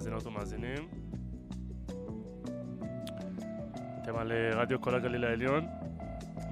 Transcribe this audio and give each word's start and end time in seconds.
מאזינות 0.00 0.26
ומאזינים. 0.26 0.88
אתם 4.02 4.16
על 4.16 4.32
אה, 4.32 4.50
רדיו 4.52 4.80
כל 4.80 4.94
הגליל 4.94 5.24
העליון, 5.24 5.66
105.3 6.36 6.46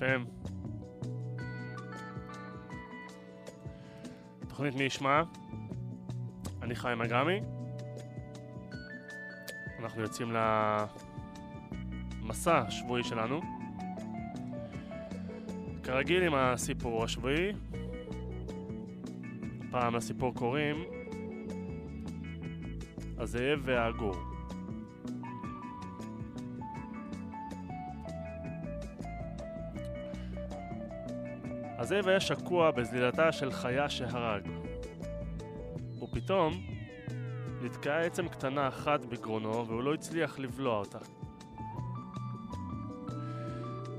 FM. 0.00 0.46
תוכנית 4.48 4.74
מי 4.74 4.82
ישמע, 4.82 5.22
אני 6.62 6.74
חיים 6.74 7.02
אגמי. 7.02 7.40
אנחנו 9.78 10.02
יוצאים 10.02 10.32
למסע 12.22 12.58
השבועי 12.58 13.04
שלנו. 13.04 13.40
כרגיל 15.82 16.22
עם 16.22 16.34
הסיפור 16.34 17.04
השבועי, 17.04 17.52
פעם 19.70 19.96
לסיפור 19.96 20.34
קוראים 20.34 20.95
הזאב 23.36 23.60
והעגור. 23.64 24.14
הזאב 31.78 32.08
היה 32.08 32.20
שקוע 32.20 32.70
בזלילתה 32.70 33.32
של 33.32 33.52
חיה 33.52 33.90
שהרג. 33.90 34.48
ופתאום 36.02 36.52
נתקעה 37.62 38.00
עצם 38.00 38.28
קטנה 38.28 38.68
אחת 38.68 39.04
בגרונו 39.04 39.66
והוא 39.66 39.82
לא 39.82 39.94
הצליח 39.94 40.38
לבלוע 40.38 40.78
אותה. 40.78 40.98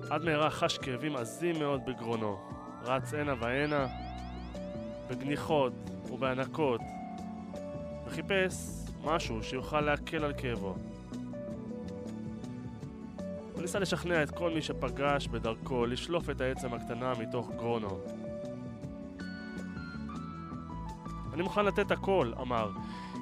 עד 0.09 0.23
מהרה 0.23 0.49
חש 0.49 0.77
כאבים 0.77 1.15
עזים 1.15 1.59
מאוד 1.59 1.81
בגרונו, 1.85 2.39
רץ 2.83 3.13
הנה 3.13 3.33
והנה, 3.39 3.87
בגניחות 5.09 5.73
ובענקות, 6.11 6.81
וחיפש 8.05 8.86
משהו 9.03 9.43
שיוכל 9.43 9.81
להקל 9.81 10.23
על 10.23 10.33
כאבו. 10.37 10.75
הוא 13.53 13.61
ניסה 13.61 13.79
לשכנע 13.79 14.23
את 14.23 14.31
כל 14.31 14.53
מי 14.53 14.61
שפגש 14.61 15.27
בדרכו 15.27 15.85
לשלוף 15.85 16.29
את 16.29 16.41
העצם 16.41 16.73
הקטנה 16.73 17.13
מתוך 17.19 17.51
גרונו. 17.55 17.99
אני 21.33 21.41
מוכן 21.41 21.65
לתת 21.65 21.91
הכל, 21.91 22.31
אמר, 22.41 22.69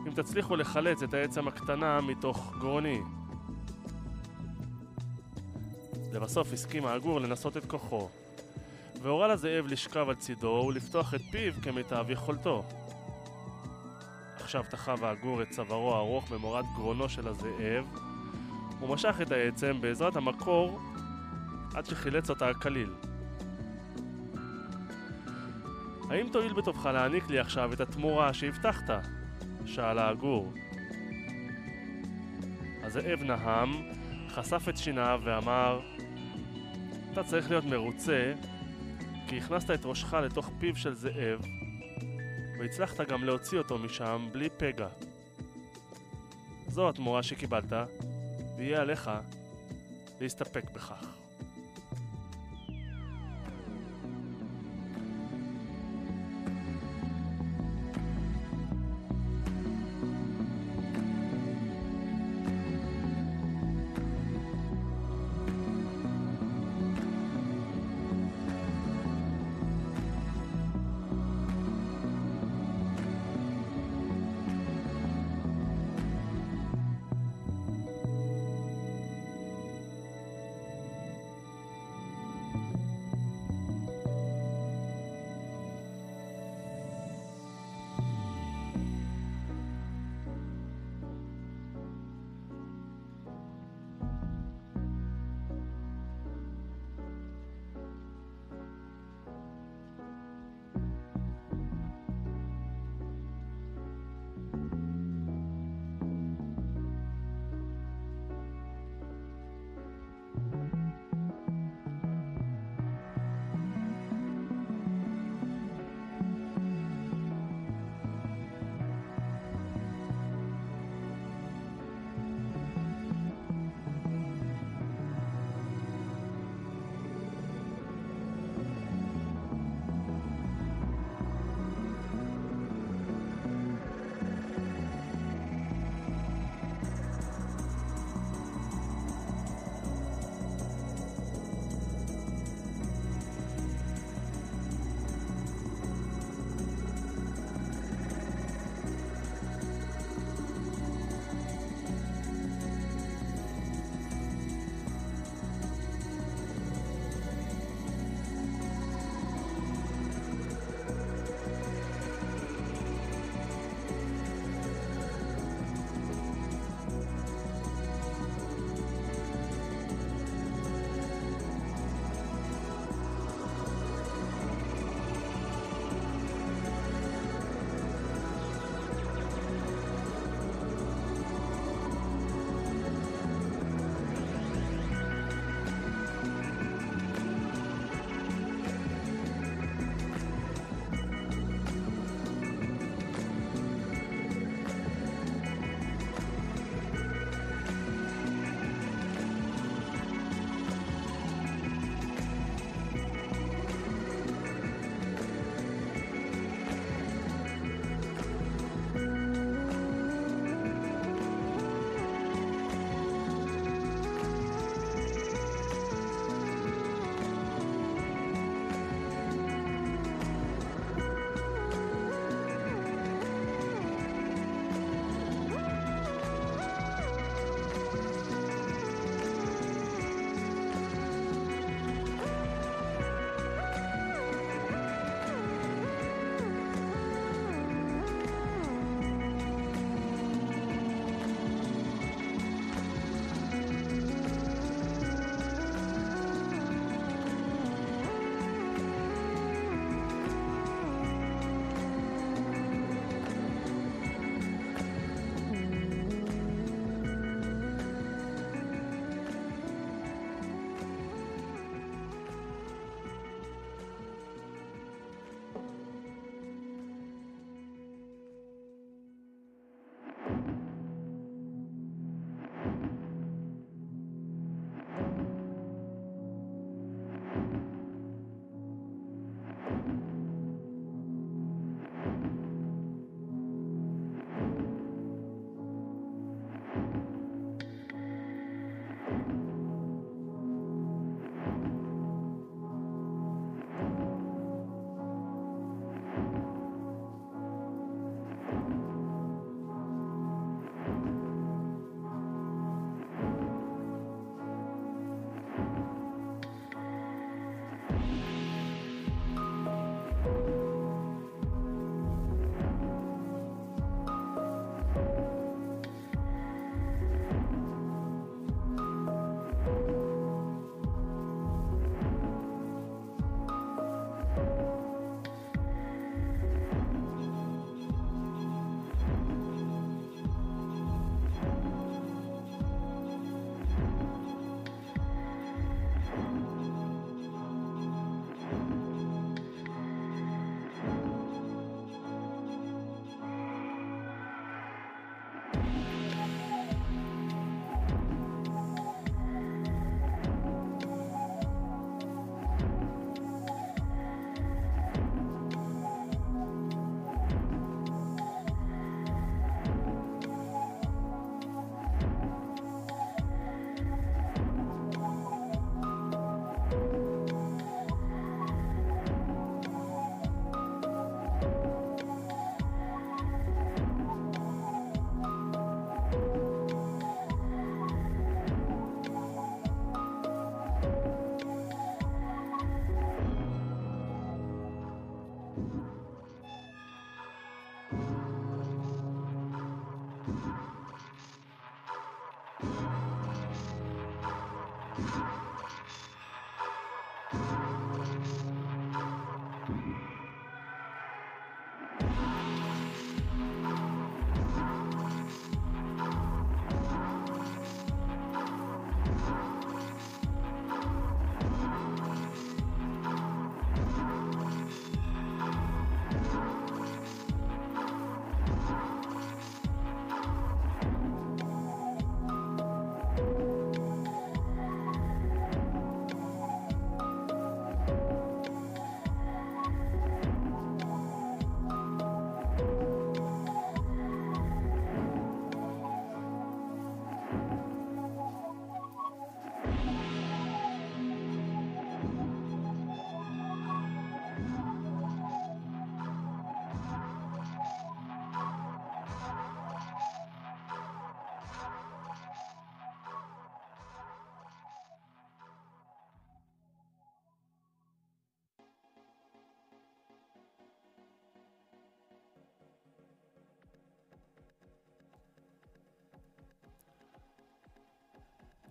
אם 0.07 0.11
תצליחו 0.11 0.55
לחלץ 0.55 1.03
את 1.03 1.13
העצם 1.13 1.47
הקטנה 1.47 2.01
מתוך 2.01 2.55
גרוני. 2.59 2.99
לבסוף 6.13 6.53
הסכים 6.53 6.85
העגור 6.85 7.21
לנסות 7.21 7.57
את 7.57 7.65
כוחו, 7.65 8.09
והורה 9.01 9.27
לזאב 9.27 9.65
לשכב 9.67 10.09
על 10.09 10.15
צידו 10.15 10.65
ולפתוח 10.67 11.13
את 11.13 11.21
פיו 11.31 11.53
כמיטב 11.61 12.05
יכולתו. 12.09 12.63
תחב 14.63 15.03
העגור 15.03 15.41
את 15.41 15.49
צווארו 15.49 15.95
הארוך 15.95 16.31
במורד 16.31 16.65
גרונו 16.75 17.09
של 17.09 17.27
הזאב, 17.27 17.85
הוא 18.79 18.89
משך 18.89 19.15
את 19.21 19.31
העצם 19.31 19.81
בעזרת 19.81 20.15
המקור 20.15 20.79
עד 21.73 21.85
שחילץ 21.85 22.29
אותה 22.29 22.53
כליל. 22.53 22.93
האם 26.09 26.29
תואיל 26.31 26.53
בטובך 26.53 26.85
להעניק 26.85 27.29
לי 27.29 27.39
עכשיו 27.39 27.73
את 27.73 27.79
התמורה 27.81 28.33
שהבטחת? 28.33 28.89
שאל 29.65 29.99
העגור. 29.99 30.53
הזאב 32.83 33.23
נהם, 33.23 33.69
חשף 34.29 34.69
את 34.69 34.77
שיניו 34.77 35.21
ואמר 35.23 35.81
אתה 37.13 37.23
צריך 37.23 37.49
להיות 37.49 37.65
מרוצה 37.65 38.33
כי 39.27 39.37
הכנסת 39.37 39.71
את 39.71 39.85
ראשך 39.85 40.13
לתוך 40.13 40.51
פיו 40.59 40.75
של 40.75 40.93
זאב 40.93 41.45
והצלחת 42.65 43.01
גם 43.01 43.23
להוציא 43.23 43.57
אותו 43.57 43.77
משם 43.77 44.29
בלי 44.31 44.49
פגע. 44.57 44.87
זו 46.67 46.89
התמורה 46.89 47.23
שקיבלת 47.23 47.73
ויהיה 48.57 48.81
עליך 48.81 49.11
להסתפק 50.21 50.63
בכך. 50.73 51.24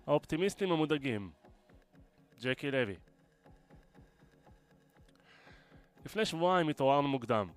האופטימיסטים 0.06 0.72
המודאגים, 0.72 1.30
ג'קי 2.42 2.70
לוי. 2.70 2.94
לפני 6.04 6.24
שבועיים 6.24 6.68
התעוררנו 6.68 7.08
מוקדם. 7.08 7.48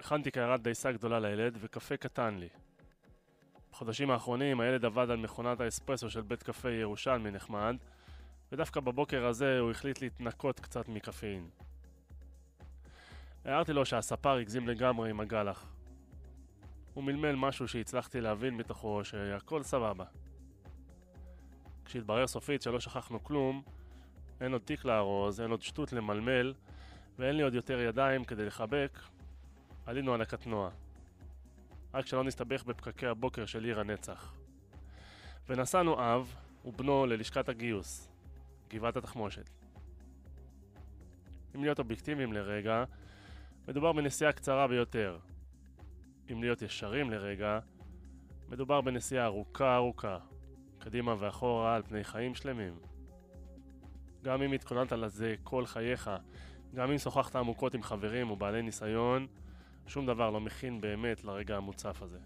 הכנתי 0.00 0.30
קערת 0.30 0.62
דייסה 0.62 0.92
גדולה 0.92 1.20
לילד 1.20 1.58
וקפה 1.60 1.96
קטן 1.96 2.34
לי. 2.34 2.48
בחודשים 3.72 4.10
האחרונים 4.10 4.60
הילד 4.60 4.84
עבד 4.84 5.10
על 5.10 5.16
מכונת 5.16 5.60
האספרסו 5.60 6.10
של 6.10 6.20
בית 6.20 6.42
קפה 6.42 6.70
ירושלמי 6.70 7.30
נחמד, 7.30 7.76
ודווקא 8.52 8.80
בבוקר 8.80 9.26
הזה 9.26 9.58
הוא 9.58 9.70
החליט 9.70 10.00
להתנקות 10.00 10.60
קצת 10.60 10.88
מקפאין. 10.88 11.48
הערתי 13.44 13.72
לו 13.72 13.86
שהספר 13.86 14.36
הגזים 14.36 14.68
לגמרי 14.68 15.10
עם 15.10 15.20
הגלח. 15.20 15.66
הוא 16.94 17.04
מלמל 17.04 17.34
משהו 17.34 17.68
שהצלחתי 17.68 18.20
להבין 18.20 18.56
מתוכו 18.56 19.04
שהכל 19.04 19.62
סבבה. 19.62 20.04
כשהתברר 21.88 22.26
סופית 22.26 22.62
שלא 22.62 22.80
שכחנו 22.80 23.24
כלום, 23.24 23.62
אין 24.40 24.52
עוד 24.52 24.62
תיק 24.64 24.84
לארוז, 24.84 25.40
אין 25.40 25.50
עוד 25.50 25.62
שטות 25.62 25.92
למלמל, 25.92 26.54
ואין 27.18 27.36
לי 27.36 27.42
עוד 27.42 27.54
יותר 27.54 27.80
ידיים 27.80 28.24
כדי 28.24 28.44
לחבק, 28.44 28.98
עלינו 29.86 30.14
על 30.14 30.20
הקטנוע. 30.20 30.70
רק 31.94 32.06
שלא 32.06 32.24
נסתבך 32.24 32.64
בפקקי 32.64 33.06
הבוקר 33.06 33.46
של 33.46 33.64
עיר 33.64 33.80
הנצח. 33.80 34.34
ונסענו 35.48 36.00
אב 36.00 36.34
ובנו 36.64 37.06
ללשכת 37.06 37.48
הגיוס, 37.48 38.08
גבעת 38.70 38.96
התחמושת. 38.96 39.50
אם 41.54 41.62
להיות 41.62 41.78
אובייקטיביים 41.78 42.32
לרגע, 42.32 42.84
מדובר 43.68 43.92
בנסיעה 43.92 44.32
קצרה 44.32 44.68
ביותר. 44.68 45.18
אם 46.32 46.42
להיות 46.42 46.62
ישרים 46.62 47.10
לרגע, 47.10 47.58
מדובר 48.48 48.80
בנסיעה 48.80 49.24
ארוכה 49.24 49.76
ארוכה, 49.76 50.18
קדימה 50.78 51.14
ואחורה 51.18 51.74
על 51.74 51.82
פני 51.82 52.04
חיים 52.04 52.34
שלמים. 52.34 52.74
גם 54.22 54.42
אם 54.42 54.52
התכוננת 54.52 54.92
לזה 54.92 55.34
כל 55.42 55.66
חייך, 55.66 56.10
גם 56.74 56.90
אם 56.90 56.98
שוחחת 56.98 57.36
עמוקות 57.36 57.74
עם 57.74 57.82
חברים 57.82 58.30
ובעלי 58.30 58.62
ניסיון, 58.62 59.26
שום 59.86 60.06
דבר 60.06 60.30
לא 60.30 60.40
מכין 60.40 60.80
באמת 60.80 61.24
לרגע 61.24 61.56
המוצף 61.56 62.02
הזה. 62.02 62.18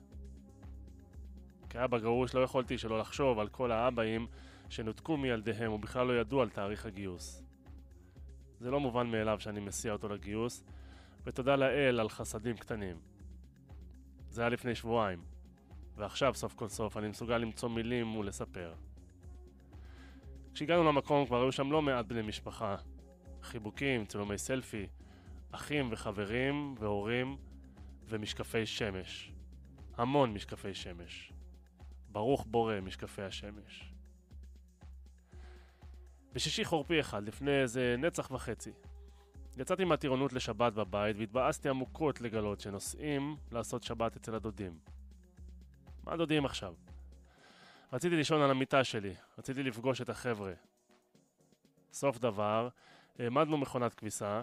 כאבא 1.70 1.98
גרוש 1.98 2.34
לא 2.34 2.40
יכולתי 2.40 2.78
שלא 2.78 2.98
לחשוב 2.98 3.38
על 3.38 3.48
כל 3.48 3.72
האבאים 3.72 4.26
שנותקו 4.68 5.16
מילדיהם 5.16 5.72
ובכלל 5.72 6.06
לא 6.06 6.20
ידעו 6.20 6.42
על 6.42 6.48
תאריך 6.48 6.86
הגיוס. 6.86 7.42
זה 8.60 8.70
לא 8.70 8.80
מובן 8.80 9.06
מאליו 9.06 9.40
שאני 9.40 9.60
מסיע 9.60 9.92
אותו 9.92 10.08
לגיוס, 10.08 10.64
ותודה 11.24 11.56
לאל 11.56 12.00
על 12.00 12.08
חסדים 12.08 12.56
קטנים. 12.56 12.96
זה 14.28 14.42
היה 14.42 14.48
לפני 14.48 14.74
שבועיים, 14.74 15.22
ועכשיו 15.96 16.34
סוף 16.34 16.54
כל 16.54 16.68
סוף 16.68 16.96
אני 16.96 17.08
מסוגל 17.08 17.38
למצוא 17.38 17.68
מילים 17.68 18.16
ולספר. 18.16 18.74
כשהגענו 20.54 20.84
למקום 20.84 21.26
כבר 21.26 21.42
היו 21.42 21.52
שם 21.52 21.72
לא 21.72 21.82
מעט 21.82 22.06
בני 22.06 22.22
משפחה. 22.22 22.76
חיבוקים, 23.42 24.06
צילומי 24.06 24.38
סלפי, 24.38 24.86
אחים 25.50 25.88
וחברים 25.92 26.74
והורים 26.78 27.36
ומשקפי 28.08 28.66
שמש. 28.66 29.32
המון 29.96 30.34
משקפי 30.34 30.74
שמש. 30.74 31.32
ברוך 32.12 32.46
בורא 32.46 32.80
משקפי 32.80 33.22
השמש. 33.22 33.92
בשישי 36.32 36.64
חורפי 36.64 37.00
אחד, 37.00 37.22
לפני 37.22 37.60
איזה 37.60 37.94
נצח 37.98 38.30
וחצי, 38.30 38.72
יצאתי 39.56 39.84
מהטירונות 39.84 40.32
לשבת 40.32 40.72
בבית 40.72 41.16
והתבאסתי 41.18 41.68
עמוקות 41.68 42.20
לגלות 42.20 42.60
שנוסעים 42.60 43.36
לעשות 43.50 43.82
שבת 43.82 44.16
אצל 44.16 44.34
הדודים. 44.34 44.78
מה 46.04 46.12
הדודים 46.12 46.44
עכשיו? 46.44 46.74
רציתי 47.92 48.16
לישון 48.16 48.42
על 48.42 48.50
המיטה 48.50 48.84
שלי, 48.84 49.14
רציתי 49.38 49.62
לפגוש 49.62 50.00
את 50.00 50.08
החבר'ה. 50.08 50.52
סוף 51.92 52.18
דבר, 52.18 52.68
העמדנו 53.18 53.58
מכונת 53.58 53.94
כביסה, 53.94 54.42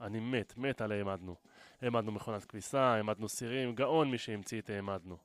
אני 0.00 0.20
מת, 0.20 0.56
מת 0.56 0.80
על 0.80 0.92
העמדנו. 0.92 1.36
העמדנו 1.82 2.12
מכונת 2.12 2.44
כביסה, 2.44 2.82
העמדנו 2.82 3.28
סירים, 3.28 3.74
גאון 3.74 4.10
מי 4.10 4.18
שהמציא 4.18 4.60
את 4.60 4.70
העמדנו. 4.70 5.16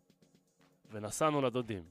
ונסענו 0.92 1.42
לדודים. 1.42 1.84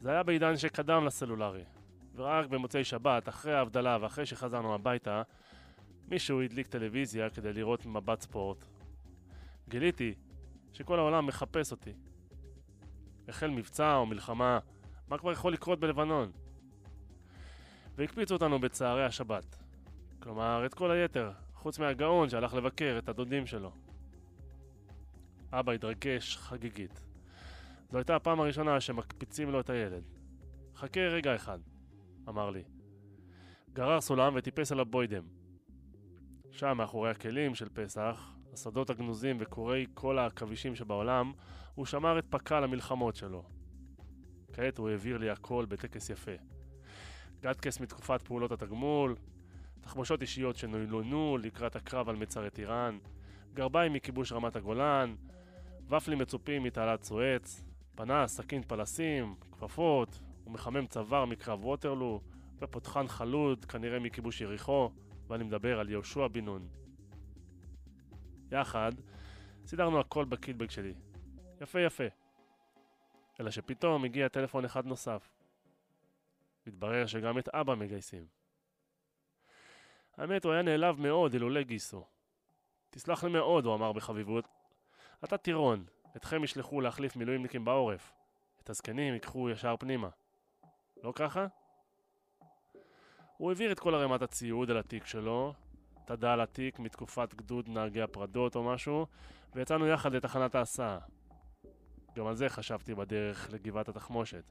זה 0.00 0.10
היה 0.10 0.22
בעידן 0.22 0.56
שקדם 0.56 1.06
לסלולרי, 1.06 1.64
ורק 2.14 2.46
במוצאי 2.46 2.84
שבת, 2.84 3.28
אחרי 3.28 3.54
ההבדלה 3.54 3.98
ואחרי 4.00 4.26
שחזרנו 4.26 4.74
הביתה, 4.74 5.22
מישהו 6.08 6.42
הדליק 6.42 6.66
טלוויזיה 6.66 7.30
כדי 7.30 7.52
לראות 7.52 7.86
מבט 7.86 8.20
ספורט. 8.20 8.64
גיליתי 9.68 10.14
שכל 10.72 10.98
העולם 10.98 11.26
מחפש 11.26 11.72
אותי. 11.72 11.92
החל 13.28 13.50
מבצע 13.50 13.96
או 13.96 14.06
מלחמה, 14.06 14.58
מה 15.08 15.18
כבר 15.18 15.32
יכול 15.32 15.52
לקרות 15.52 15.80
בלבנון? 15.80 16.32
והקפיצו 17.96 18.34
אותנו 18.34 18.58
בצערי 18.58 19.04
השבת. 19.04 19.56
כלומר, 20.22 20.66
את 20.66 20.74
כל 20.74 20.90
היתר, 20.90 21.32
חוץ 21.54 21.78
מהגאון 21.78 22.28
שהלך 22.28 22.54
לבקר 22.54 22.96
את 22.98 23.08
הדודים 23.08 23.46
שלו. 23.46 23.72
אבא 25.52 25.72
התרגש 25.72 26.36
חגיגית. 26.36 27.02
זו 27.90 27.98
הייתה 27.98 28.16
הפעם 28.16 28.40
הראשונה 28.40 28.80
שמקפיצים 28.80 29.50
לו 29.50 29.60
את 29.60 29.70
הילד. 29.70 30.02
חכה 30.76 31.00
רגע 31.00 31.36
אחד, 31.36 31.58
אמר 32.28 32.50
לי. 32.50 32.62
גרר 33.72 34.00
סולם 34.00 34.32
וטיפס 34.36 34.72
על 34.72 34.80
הבוידם. 34.80 35.24
שם, 36.50 36.76
מאחורי 36.76 37.10
הכלים 37.10 37.54
של 37.54 37.68
פסח, 37.68 38.34
השדות 38.52 38.90
הגנוזים 38.90 39.36
וקורי 39.40 39.86
כל 39.94 40.18
העכבישים 40.18 40.74
שבעולם, 40.74 41.32
הוא 41.74 41.86
שמר 41.86 42.18
את 42.18 42.24
פק"ל 42.30 42.64
המלחמות 42.64 43.16
שלו. 43.16 43.44
כעת 44.52 44.78
הוא 44.78 44.88
העביר 44.88 45.18
לי 45.18 45.30
הכל 45.30 45.66
בטקס 45.68 46.10
יפה. 46.10 46.30
גטקס 47.40 47.80
מתקופת 47.80 48.22
פעולות 48.22 48.52
התגמול, 48.52 49.16
תחמושות 49.80 50.22
אישיות 50.22 50.56
שנוילונו 50.56 51.38
לקראת 51.38 51.76
הקרב 51.76 52.08
על 52.08 52.16
מצרי 52.16 52.50
טיראן, 52.50 52.98
גרביים 53.54 53.92
מכיבוש 53.92 54.32
רמת 54.32 54.56
הגולן, 54.56 55.14
ופלים 55.88 56.18
מצופים 56.18 56.62
מתעלת 56.62 57.02
סואץ, 57.02 57.64
פנס, 57.94 58.36
סכין 58.36 58.62
פלסים, 58.62 59.34
כפפות, 59.52 60.20
ומחמם 60.46 60.86
צוואר 60.86 61.24
מקרב 61.24 61.64
ווטרלו, 61.64 62.20
ופותחן 62.58 63.08
חלוד, 63.08 63.64
כנראה 63.64 63.98
מכיבוש 63.98 64.40
יריחו, 64.40 64.90
ואני 65.28 65.44
מדבר 65.44 65.80
על 65.80 65.90
יהושע 65.90 66.28
בן 66.28 66.44
נון. 66.44 66.79
יחד, 68.52 68.92
סידרנו 69.66 70.00
הכל 70.00 70.24
בקיטבג 70.24 70.70
שלי. 70.70 70.94
יפה 71.60 71.80
יפה. 71.80 72.04
אלא 73.40 73.50
שפתאום 73.50 74.04
הגיע 74.04 74.28
טלפון 74.28 74.64
אחד 74.64 74.86
נוסף. 74.86 75.28
מתברר 76.66 77.06
שגם 77.06 77.38
את 77.38 77.48
אבא 77.48 77.74
מגייסים. 77.74 78.26
האמת, 80.16 80.44
הוא 80.44 80.52
היה 80.52 80.62
נעלב 80.62 81.00
מאוד 81.00 81.32
אילולא 81.32 81.62
גיסו. 81.62 82.04
תסלח 82.90 83.24
לי 83.24 83.30
מאוד, 83.30 83.64
הוא 83.64 83.74
אמר 83.74 83.92
בחביבות. 83.92 84.44
אתה 85.24 85.36
טירון, 85.36 85.84
אתכם 86.16 86.44
ישלחו 86.44 86.80
להחליף 86.80 87.16
מילואימניקים 87.16 87.64
בעורף. 87.64 88.12
את 88.62 88.70
הזקנים 88.70 89.14
ייקחו 89.14 89.50
ישר 89.50 89.76
פנימה. 89.78 90.08
לא 91.02 91.12
ככה? 91.14 91.46
הוא 93.36 93.50
העביר 93.50 93.72
את 93.72 93.80
כל 93.80 93.94
ערימת 93.94 94.22
הציוד 94.22 94.70
על 94.70 94.76
התיק 94.76 95.06
שלו, 95.06 95.54
תדה 96.04 96.32
על 96.32 96.40
התיק 96.40 96.78
מתקופת 96.78 97.34
גדוד 97.34 97.68
נהגי 97.68 98.02
הפרדות 98.02 98.56
או 98.56 98.64
משהו, 98.64 99.06
ויצאנו 99.54 99.86
יחד 99.86 100.14
לתחנת 100.14 100.54
ההסעה. 100.54 100.98
גם 102.16 102.26
על 102.26 102.34
זה 102.34 102.48
חשבתי 102.48 102.94
בדרך 102.94 103.50
לגבעת 103.52 103.88
התחמושת. 103.88 104.44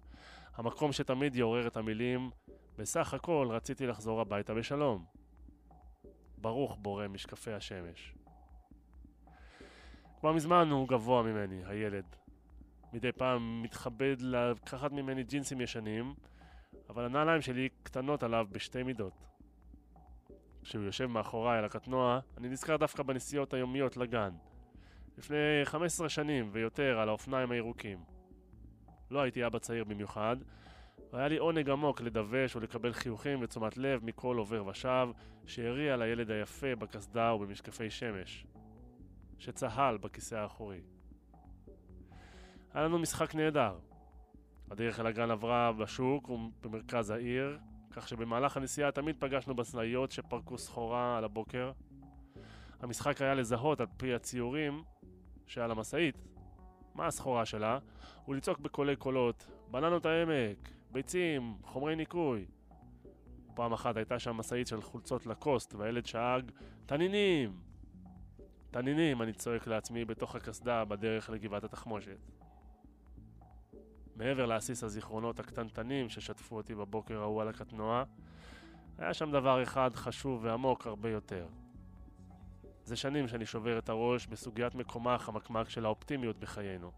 המקום 0.55 0.91
שתמיד 0.91 1.35
יעורר 1.35 1.67
את 1.67 1.77
המילים 1.77 2.29
בסך 2.77 3.13
הכל 3.13 3.47
רציתי 3.51 3.87
לחזור 3.87 4.21
הביתה 4.21 4.53
בשלום. 4.53 5.05
ברוך 6.37 6.77
בורא 6.81 7.07
משקפי 7.07 7.53
השמש. 7.53 8.13
כבר 10.19 10.31
מזמן 10.33 10.69
הוא 10.69 10.87
גבוה 10.87 11.23
ממני, 11.23 11.61
הילד. 11.65 12.05
מדי 12.93 13.11
פעם 13.11 13.63
מתכבד 13.63 14.15
לקחת 14.19 14.91
ממני 14.91 15.23
ג'ינסים 15.23 15.61
ישנים, 15.61 16.13
אבל 16.89 17.05
הנעליים 17.05 17.41
שלי 17.41 17.69
קטנות 17.83 18.23
עליו 18.23 18.47
בשתי 18.51 18.83
מידות. 18.83 19.28
כשהוא 20.63 20.83
יושב 20.83 21.05
מאחוריי 21.05 21.57
על 21.57 21.65
הקטנוע, 21.65 22.19
אני 22.37 22.49
נזכר 22.49 22.77
דווקא 22.77 23.03
בנסיעות 23.03 23.53
היומיות 23.53 23.97
לגן. 23.97 24.29
לפני 25.17 25.37
15 25.63 26.09
שנים 26.09 26.49
ויותר 26.51 26.99
על 26.99 27.09
האופניים 27.09 27.51
הירוקים. 27.51 27.99
לא 29.11 29.21
הייתי 29.21 29.45
אבא 29.45 29.59
צעיר 29.59 29.83
במיוחד, 29.83 30.37
והיה 31.13 31.27
לי 31.27 31.37
עונג 31.37 31.69
עמוק 31.69 32.01
לדווש 32.01 32.55
ולקבל 32.55 32.93
חיוכים 32.93 33.39
ותשומת 33.41 33.77
לב 33.77 34.05
מכל 34.05 34.37
עובר 34.37 34.67
ושב 34.67 35.07
שהריע 35.45 35.97
לילד 35.97 36.31
היפה 36.31 36.75
בקסדה 36.75 37.33
ובמשקפי 37.33 37.89
שמש, 37.89 38.45
שצהל 39.37 39.97
בכיסא 39.97 40.35
האחורי. 40.35 40.81
היה 42.73 42.83
לנו 42.83 42.99
משחק 42.99 43.35
נהדר. 43.35 43.77
הדרך 44.71 44.99
אל 44.99 45.07
הגן 45.07 45.31
עברה 45.31 45.71
בשוק 45.73 46.29
ובמרכז 46.29 47.09
העיר, 47.09 47.59
כך 47.91 48.07
שבמהלך 48.07 48.57
הנסיעה 48.57 48.91
תמיד 48.91 49.15
פגשנו 49.19 49.55
בסנאיות 49.55 50.11
שפרקו 50.11 50.57
סחורה 50.57 51.17
על 51.17 51.23
הבוקר. 51.23 51.71
המשחק 52.79 53.21
היה 53.21 53.33
לזהות 53.33 53.81
על 53.81 53.87
פי 53.97 54.13
הציורים 54.13 54.83
שעל 55.47 55.71
המשאית 55.71 56.15
מה 56.95 57.07
הסחורה 57.07 57.45
שלה, 57.45 57.79
ולצעוק 58.27 58.59
בקולי 58.59 58.95
קולות 58.95 59.47
בננות 59.71 60.05
העמק, 60.05 60.69
ביצים, 60.91 61.57
חומרי 61.63 61.95
ניקוי. 61.95 62.45
פעם 63.55 63.73
אחת 63.73 63.97
הייתה 63.97 64.19
שם 64.19 64.35
משאית 64.35 64.67
של 64.67 64.81
חולצות 64.81 65.25
לקוסט, 65.25 65.73
והילד 65.73 66.05
שאג, 66.05 66.51
תנינים! 66.85 67.59
תנינים, 68.71 69.21
אני 69.21 69.33
צועק 69.33 69.67
לעצמי 69.67 70.05
בתוך 70.05 70.35
הקסדה 70.35 70.85
בדרך 70.85 71.29
לגבעת 71.29 71.63
התחמושת. 71.63 72.38
מעבר 74.19 74.45
להסיס 74.45 74.83
הזיכרונות 74.83 75.39
הקטנטנים 75.39 76.09
ששטפו 76.09 76.55
אותי 76.55 76.75
בבוקר 76.75 77.21
ההוא 77.21 77.41
על 77.41 77.47
הקטנוע, 77.47 78.03
היה 78.97 79.13
שם 79.13 79.31
דבר 79.31 79.63
אחד 79.63 79.91
חשוב 79.95 80.39
ועמוק 80.43 80.87
הרבה 80.87 81.09
יותר. 81.09 81.47
זה 82.83 82.95
שנים 82.95 83.27
שאני 83.27 83.45
שובר 83.45 83.77
את 83.77 83.89
הראש 83.89 84.27
בסוגיית 84.27 84.75
מקומה 84.75 85.15
החמקמק 85.15 85.69
של 85.69 85.85
האופטימיות 85.85 86.39
בחיינו. 86.39 86.91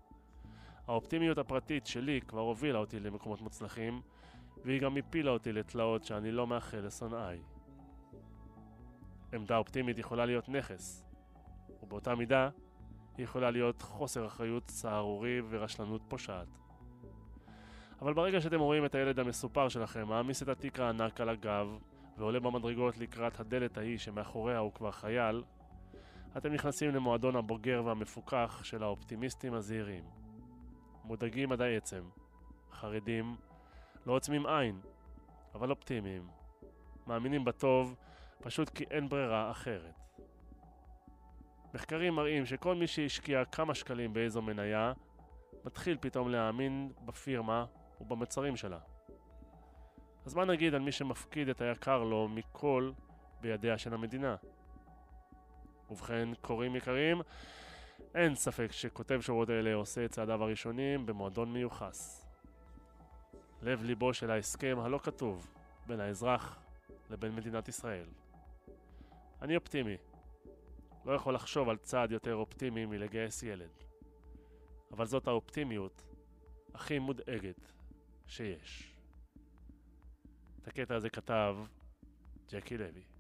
האופטימיות 0.88 1.38
הפרטית 1.38 1.88
שלי 1.88 2.22
כבר 2.28 2.42
הובילה 2.42 2.80
אותי 2.80 3.00
למקומות 3.00 3.42
מוצלחים, 3.42 4.02
והיא 4.66 4.82
גם 4.82 4.98
הפילה 4.98 5.32
אותי 5.32 5.52
לתלאות 5.52 6.04
שאני 6.04 6.32
לא 6.32 6.48
מאחל 6.48 6.78
לשונאיי. 6.78 7.42
עמדה 9.34 9.58
אופטימית 9.58 9.98
יכולה 9.98 10.26
להיות 10.26 10.50
נכס, 10.50 11.06
ובאותה 11.84 12.16
מידה 12.16 12.50
היא 13.18 13.24
יכולה 13.24 13.52
להיות 13.52 13.82
חוסר 13.82 14.28
אחריות 14.28 14.70
סהרורי 14.70 15.42
ורשלנות 15.50 16.02
פושעת. 16.08 16.61
אבל 18.02 18.14
ברגע 18.14 18.42
שאתם 18.42 18.60
רואים 18.60 18.86
את 18.86 18.96
הילד 18.96 19.20
המסופר 19.20 19.70
שלכם 19.70 20.08
מעמיס 20.08 20.44
את 20.44 20.48
התיק 20.48 20.80
הענק 20.80 21.22
על 21.22 21.30
הגב 21.30 21.78
ועולה 22.18 22.40
במדרגות 22.40 22.98
לקראת 22.98 23.40
הדלת 23.40 23.78
ההיא 23.78 23.98
שמאחוריה 23.98 24.58
הוא 24.58 24.74
כבר 24.74 24.92
חייל, 24.92 25.44
אתם 26.38 26.54
נכנסים 26.54 26.96
למועדון 26.96 27.36
הבוגר 27.36 27.82
והמפוכח 27.86 28.62
של 28.64 28.84
האופטימיסטים 28.84 29.54
הזהירים. 29.54 30.04
מודאגים 31.04 31.52
עד 31.52 31.62
העצם, 31.62 32.04
חרדים, 32.72 33.36
לא 34.06 34.14
עוצמים 34.14 34.46
עין, 34.46 34.80
אבל 35.56 35.70
אופטימיים. 35.70 36.28
מאמינים 37.08 37.46
בטוב, 37.46 37.96
פשוט 38.42 38.70
כי 38.70 38.84
אין 38.92 39.10
ברירה 39.10 39.52
אחרת. 39.52 40.00
מחקרים 41.74 42.14
מראים 42.14 42.46
שכל 42.46 42.76
מי 42.76 42.88
שהשקיע 42.88 43.46
כמה 43.46 43.76
שקלים 43.76 44.14
באיזו 44.14 44.42
מניה, 44.42 44.94
מתחיל 45.66 45.98
פתאום 46.02 46.30
להאמין 46.30 46.92
בפירמה 47.06 47.66
ובמצרים 48.02 48.56
שלה. 48.56 48.80
אז 50.26 50.34
מה 50.34 50.46
נגיד 50.46 50.74
על 50.74 50.82
מי 50.82 50.92
שמפקיד 50.92 51.50
את 51.50 51.62
היקר 51.62 52.04
לו 52.04 52.28
מכל 52.28 52.92
בידיה 53.42 53.78
של 53.78 53.94
המדינה? 53.94 54.36
ובכן, 55.90 56.30
קוראים 56.42 56.76
יקרים, 56.76 57.22
אין 58.16 58.36
ספק 58.36 58.72
שכותב 58.72 59.22
שורות 59.22 59.50
אלה 59.50 59.74
עושה 59.74 60.06
את 60.06 60.12
צעדיו 60.12 60.44
הראשונים 60.44 61.06
במועדון 61.06 61.54
מיוחס. 61.54 62.26
לב 63.62 63.84
ליבו 63.84 64.14
של 64.14 64.32
ההסכם 64.32 64.78
הלא 64.80 64.98
כתוב 64.98 65.48
בין 65.88 66.00
האזרח 66.00 66.60
לבין 67.10 67.36
מדינת 67.36 67.68
ישראל. 67.68 68.08
אני 69.42 69.56
אופטימי. 69.56 69.98
לא 71.06 71.14
יכול 71.14 71.36
לחשוב 71.36 71.70
על 71.70 71.78
צעד 71.78 72.12
יותר 72.12 72.36
אופטימי 72.36 72.86
מלגייס 72.86 73.44
ילד. 73.44 73.70
אבל 74.92 75.06
זאת 75.06 75.28
האופטימיות 75.28 76.04
הכי 76.74 77.00
מודאגת 77.00 77.72
שיש. 78.32 78.94
את 80.62 80.68
הקטע 80.68 80.96
הזה 80.96 81.10
כתב 81.10 81.56
ג'קי 82.52 82.78
לוי. 82.78 83.11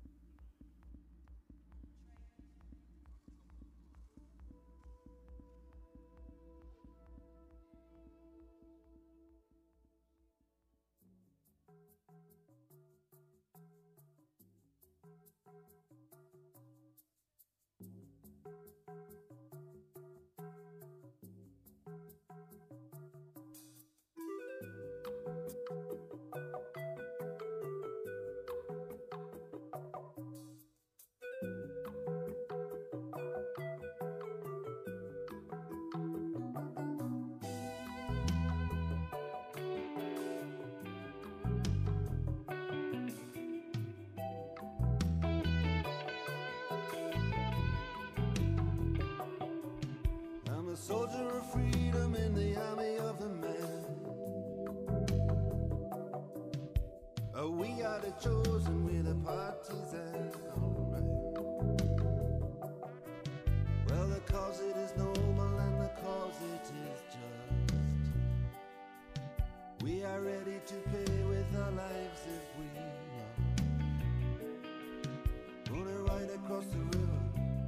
across 76.62 76.74
the 76.74 76.98
river, 76.98 77.20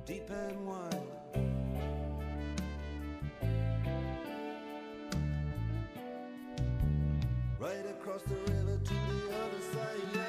deep 0.05 0.29
and 0.29 0.67
wide. 0.67 1.01
Right 7.59 7.85
across 7.89 8.23
the 8.23 8.35
river 8.35 8.79
to 8.83 8.93
the 8.93 9.35
other 9.35 9.61
side. 9.73 10.22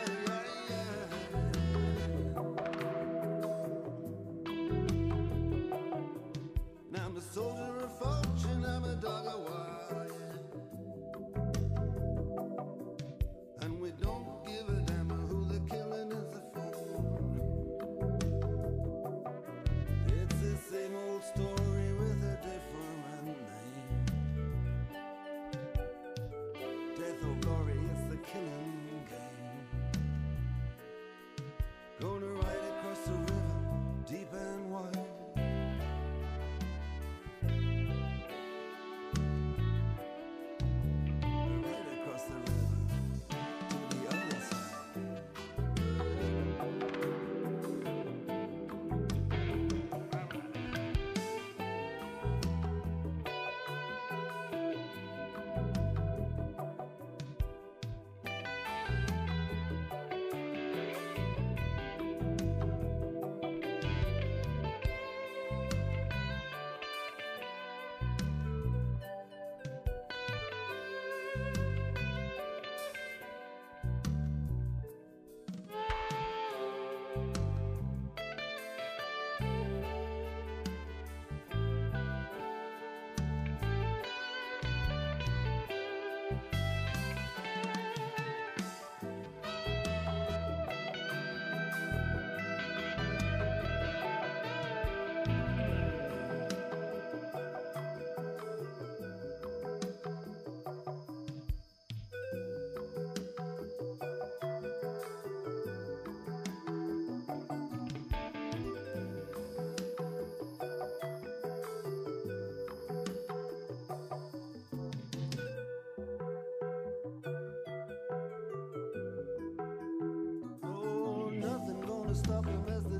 Stop 122.14 122.26
stuff 122.26 122.46
you 122.46 122.74
missed. 122.74 122.93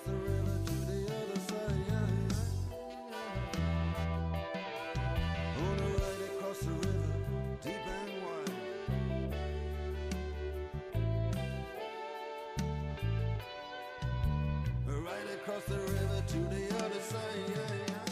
Across 0.00 0.06
the 0.06 0.12
river 0.12 0.58
to 0.64 0.74
the 0.86 1.00
other 1.14 1.40
side. 1.40 2.36
Wanna 5.58 5.88
ride 5.88 6.22
across 6.30 6.58
the 6.60 6.72
river, 6.72 7.12
deep 7.62 7.86
and 7.98 8.12
wide. 8.22 8.54
Ride 14.86 15.30
across 15.34 15.64
the 15.64 15.78
river 15.78 16.22
to 16.28 16.38
the 16.54 16.62
other 16.84 17.00
side. 17.00 18.09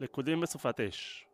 לכודים 0.00 0.40
בסופת 0.40 0.80
אש. 0.80 1.26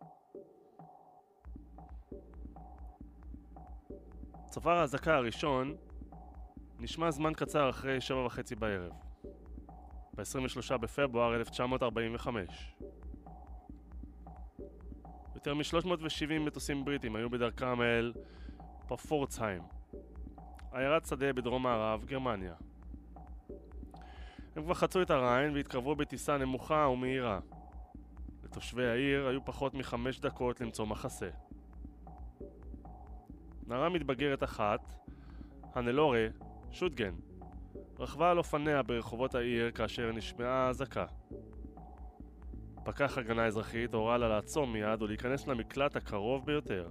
צופר 4.51 4.71
האזעקה 4.71 5.17
הראשון 5.17 5.77
נשמע 6.79 7.11
זמן 7.11 7.33
קצר 7.35 7.71
אחרי 7.71 8.01
שבע 8.01 8.27
וחצי 8.27 8.55
בערב, 8.55 8.93
ב-23 10.15 10.77
בפברואר 10.77 11.35
1945. 11.37 12.75
יותר 15.35 15.55
מ-370 15.55 16.39
מטוסים 16.41 16.85
בריטים 16.85 17.17
היו 17.17 17.31
בדרכם 17.31 17.83
אל 17.83 18.13
פפורצהיים, 18.89 19.63
עיירת 20.73 21.05
שדה 21.07 21.33
בדרום 21.33 21.63
מערב 21.63 22.05
גרמניה. 22.05 22.55
הם 24.57 24.63
כבר 24.63 24.75
חצו 24.75 25.03
את 25.03 25.11
הריין 25.11 25.55
והתקרבו 25.55 25.97
בטיסה 25.97 26.39
נמוכה 26.39 26.89
ומהירה. 26.93 27.41
לתושבי 28.57 28.87
העיר 28.87 29.27
היו 29.27 29.45
פחות 29.45 29.75
מחמש 29.75 30.21
דקות 30.21 30.61
למצוא 30.61 30.87
מחסה. 30.87 31.29
נערה 33.67 33.89
מתבגרת 33.89 34.43
אחת, 34.43 34.95
הנלורה, 35.75 36.27
שוטגן, 36.71 37.15
רכבה 37.99 38.31
על 38.31 38.39
אופניה 38.39 38.83
ברחובות 38.83 39.35
העיר 39.35 39.71
כאשר 39.71 40.13
נשמעה 40.13 40.69
אזעקה. 40.69 41.07
פקח 42.85 43.19
הגנה 43.19 43.47
אזרחית 43.47 43.95
הורה 43.95 44.19
לה 44.19 44.29
לעצום 44.29 44.73
מיד 44.73 45.03
ולהיכנס 45.03 45.47
למקלט 45.47 45.97
הקרוב 45.97 46.47
ביותר. 46.47 46.89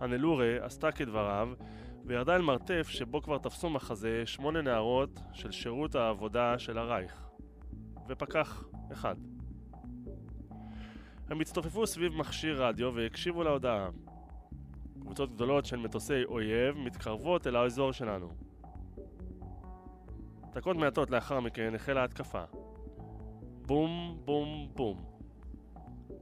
הנלורה 0.00 0.56
עשתה 0.60 0.92
כדבריו 0.92 1.48
וירדה 2.04 2.36
אל 2.36 2.42
מרתף 2.42 2.88
שבו 2.88 3.22
כבר 3.22 3.38
תפסו 3.38 3.70
מחזה 3.70 4.22
שמונה 4.26 4.62
נערות 4.62 5.20
של 5.32 5.50
שירות 5.50 5.94
העבודה 5.94 6.58
של 6.58 6.78
הרייך, 6.78 7.30
ופקח 8.08 8.64
אחד. 8.92 9.16
הם 11.30 11.40
הצטופפו 11.40 11.86
סביב 11.86 12.12
מכשיר 12.12 12.64
רדיו 12.64 12.94
והקשיבו 12.94 13.42
להודעה. 13.42 13.88
קבוצות 15.00 15.34
גדולות 15.34 15.64
של 15.64 15.76
מטוסי 15.76 16.24
אויב 16.24 16.78
מתקרבות 16.78 17.46
אל 17.46 17.56
האזור 17.56 17.92
שלנו. 17.92 18.28
דקות 20.52 20.76
מעטות 20.76 21.10
לאחר 21.10 21.40
מכן 21.40 21.74
החלה 21.74 22.04
התקפה. 22.04 22.42
בום 23.66 24.20
בום 24.24 24.68
בום. 24.74 25.04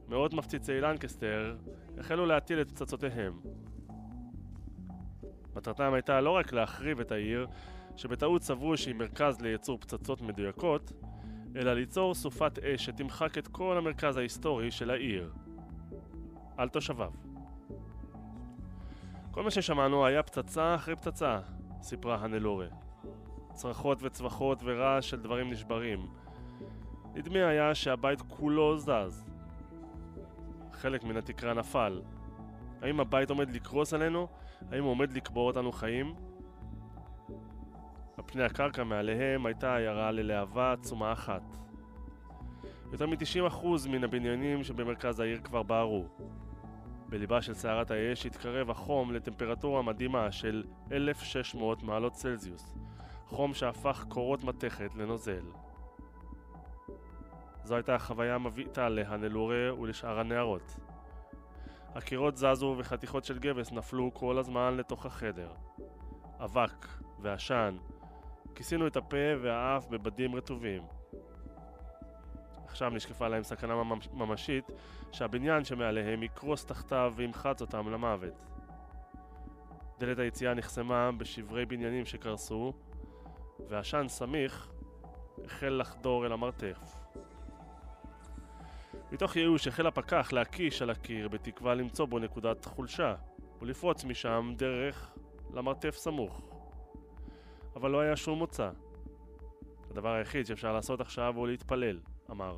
מאות 0.07 0.33
מפציצי 0.33 0.81
לנקסטר 0.81 1.57
החלו 1.97 2.25
להטיל 2.25 2.61
את 2.61 2.71
פצצותיהם. 2.71 3.39
מטרתם 5.55 5.93
הייתה 5.93 6.21
לא 6.21 6.29
רק 6.29 6.53
להחריב 6.53 6.99
את 6.99 7.11
העיר, 7.11 7.47
שבטעות 7.95 8.43
סברו 8.43 8.77
שהיא 8.77 8.95
מרכז 8.95 9.41
לייצור 9.41 9.77
פצצות 9.77 10.21
מדויקות, 10.21 10.91
אלא 11.55 11.73
ליצור 11.73 12.13
סופת 12.13 12.59
אש 12.59 12.85
שתמחק 12.85 13.37
את 13.37 13.47
כל 13.47 13.77
המרכז 13.77 14.17
ההיסטורי 14.17 14.71
של 14.71 14.89
העיר. 14.89 15.31
על 16.57 16.69
תושביו. 16.69 17.11
כל 19.31 19.43
מה 19.43 19.51
ששמענו 19.51 20.05
היה 20.05 20.23
פצצה 20.23 20.75
אחרי 20.75 20.95
פצצה, 20.95 21.39
סיפרה 21.81 22.15
הנלורה. 22.15 22.67
צרחות 23.53 24.03
וצווחות 24.03 24.61
ורעש 24.63 25.09
של 25.09 25.19
דברים 25.19 25.51
נשברים. 25.51 26.07
נדמה 27.13 27.47
היה 27.47 27.75
שהבית 27.75 28.21
כולו 28.21 28.77
זז. 28.77 29.25
חלק 30.71 31.03
מן 31.03 31.17
התקרה 31.17 31.53
נפל. 31.53 32.01
האם 32.81 32.99
הבית 32.99 33.29
עומד 33.29 33.49
לקרוס 33.49 33.93
עלינו? 33.93 34.27
האם 34.71 34.83
הוא 34.83 34.91
עומד 34.91 35.13
לקבור 35.13 35.47
אותנו 35.47 35.71
חיים? 35.71 36.15
פני 38.31 38.43
הקרקע 38.43 38.83
מעליהם 38.83 39.45
הייתה 39.45 39.75
עיירה 39.75 40.11
ללהבה 40.11 40.71
עצומה 40.71 41.13
אחת. 41.13 41.57
יותר 42.91 43.07
מ-90% 43.07 43.89
מן 43.89 44.03
הבניינים 44.03 44.63
שבמרכז 44.63 45.19
העיר 45.19 45.39
כבר 45.43 45.63
בערו. 45.63 46.05
בליבה 47.09 47.41
של 47.41 47.53
סערת 47.53 47.91
האש 47.91 48.25
התקרב 48.25 48.69
החום 48.69 49.13
לטמפרטורה 49.13 49.81
מדהימה 49.81 50.31
של 50.31 50.63
1,600 50.91 51.83
מעלות 51.83 52.13
צלזיוס, 52.13 52.75
חום 53.25 53.53
שהפך 53.53 54.05
קורות 54.09 54.43
מתכת 54.43 54.95
לנוזל. 54.95 55.43
זו 57.63 57.75
הייתה 57.75 57.95
החוויה 57.95 58.35
המבעיטה 58.35 58.89
להנלורה 58.89 59.73
ולשאר 59.79 60.19
הנערות. 60.19 60.75
הקירות 61.95 62.37
זזו 62.37 62.75
וחתיכות 62.77 63.25
של 63.25 63.39
גבס 63.39 63.71
נפלו 63.71 64.13
כל 64.13 64.37
הזמן 64.37 64.77
לתוך 64.77 65.05
החדר. 65.05 65.51
אבק 66.39 66.87
ועשן. 67.21 67.77
כיסינו 68.55 68.87
את 68.87 68.97
הפה 68.97 69.17
והאף 69.41 69.87
בבדים 69.87 70.35
רטובים. 70.35 70.83
עכשיו 72.65 72.89
נשקפה 72.89 73.27
להם 73.27 73.43
סכנה 73.43 73.83
ממשית 74.13 74.71
שהבניין 75.11 75.63
שמעליהם 75.63 76.23
יקרוס 76.23 76.65
תחתיו 76.65 77.13
וימחץ 77.15 77.61
אותם 77.61 77.91
למוות. 77.91 78.45
דלת 79.99 80.19
היציאה 80.19 80.53
נחסמה 80.53 81.11
בשברי 81.11 81.65
בניינים 81.65 82.05
שקרסו, 82.05 82.73
ועשן 83.69 84.05
סמיך 84.07 84.71
החל 85.45 85.77
לחדור 85.79 86.25
אל 86.25 86.31
המרתף. 86.31 86.99
מתוך 89.11 89.35
ייאוש 89.35 89.67
החל 89.67 89.87
הפקח 89.87 90.33
להקיש 90.33 90.81
על 90.81 90.89
הקיר 90.89 91.27
בתקווה 91.27 91.75
למצוא 91.75 92.05
בו 92.05 92.19
נקודת 92.19 92.65
חולשה 92.65 93.15
ולפרוץ 93.61 94.03
משם 94.03 94.53
דרך 94.57 95.15
למרתף 95.53 95.95
סמוך. 95.95 96.48
אבל 97.75 97.91
לא 97.91 97.99
היה 97.99 98.15
שום 98.15 98.39
מוצא. 98.39 98.69
הדבר 99.91 100.13
היחיד 100.13 100.45
שאפשר 100.45 100.73
לעשות 100.73 101.01
עכשיו 101.01 101.33
הוא 101.37 101.47
להתפלל, 101.47 101.99
אמר. 102.31 102.57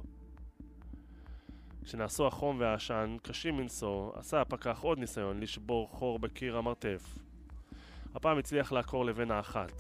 כשנעשו 1.84 2.28
החום 2.28 2.60
והעשן 2.60 3.18
קשים 3.24 3.58
מנשוא, 3.58 4.12
עשה 4.16 4.42
הפקח 4.42 4.80
עוד 4.82 5.00
ניסיון 5.00 5.40
לשבור 5.40 5.90
חור 5.90 6.20
בקיר 6.20 6.58
המרתף. 6.58 7.16
הפעם 8.16 8.38
הצליח 8.38 8.72
לעקור 8.72 9.06
לבנה 9.06 9.40
אחת, 9.40 9.72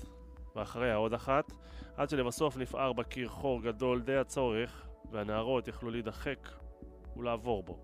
ואחריה 0.55 0.95
עוד 0.95 1.13
אחת, 1.13 1.51
עד 1.97 2.09
שלבסוף 2.09 2.57
נפער 2.57 2.93
בקיר 2.93 3.29
חור 3.29 3.61
גדול 3.61 4.01
די 4.01 4.15
הצורך, 4.15 4.87
והנערות 5.11 5.67
יכלו 5.67 5.91
להידחק 5.91 6.49
ולעבור 7.17 7.63
בו. 7.63 7.79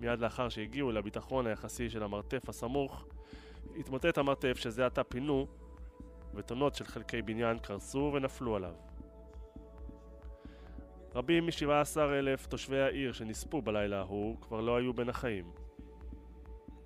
מיד 0.00 0.20
לאחר 0.20 0.48
שהגיעו 0.48 0.92
לביטחון 0.92 1.46
היחסי 1.46 1.90
של 1.90 2.02
המרתף 2.02 2.48
הסמוך, 2.48 3.06
התמוטט 3.78 4.18
המרתף 4.18 4.56
שזה 4.56 4.86
עתה 4.86 5.04
פינו, 5.04 5.46
וטונות 6.34 6.74
של 6.74 6.84
חלקי 6.84 7.22
בניין 7.22 7.58
קרסו 7.58 8.10
ונפלו 8.14 8.56
עליו. 8.56 8.74
רבים 11.14 11.46
מ-17 11.46 12.00
אלף 12.00 12.46
תושבי 12.46 12.80
העיר 12.80 13.12
שנספו 13.12 13.62
בלילה 13.62 13.98
ההוא 13.98 14.36
כבר 14.40 14.60
לא 14.60 14.76
היו 14.76 14.94
בין 14.94 15.08
החיים. 15.08 15.50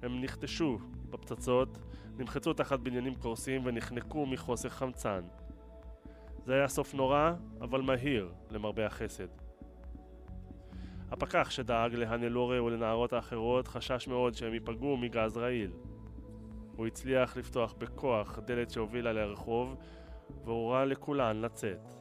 הם 0.03 0.21
נכתשו 0.21 0.79
בפצצות, 1.11 1.79
נמחצו 2.19 2.53
תחת 2.53 2.81
בניינים 2.81 3.15
קורסים 3.15 3.67
ונחנקו 3.67 4.27
מחוסר 4.27 4.69
חמצן. 4.69 5.21
זה 6.45 6.55
היה 6.55 6.69
סוף 6.69 6.95
נורא, 6.95 7.33
אבל 7.61 7.81
מהיר, 7.81 8.33
למרבה 8.51 8.87
החסד. 8.87 9.29
הפקח 11.11 11.51
שדאג 11.51 11.95
להנלורה 11.95 12.63
ולנערות 12.63 13.13
האחרות 13.13 13.69
חשש 13.69 14.09
מאוד 14.09 14.35
שהם 14.35 14.55
ייפגעו 14.55 14.97
מגז 14.97 15.37
רעיל. 15.37 15.71
הוא 16.77 16.87
הצליח 16.87 17.37
לפתוח 17.37 17.75
בכוח 17.79 18.39
דלת 18.39 18.71
שהובילה 18.71 19.13
לרחוב 19.13 19.77
והורה 20.45 20.85
לכולן 20.85 21.41
לצאת. 21.41 21.95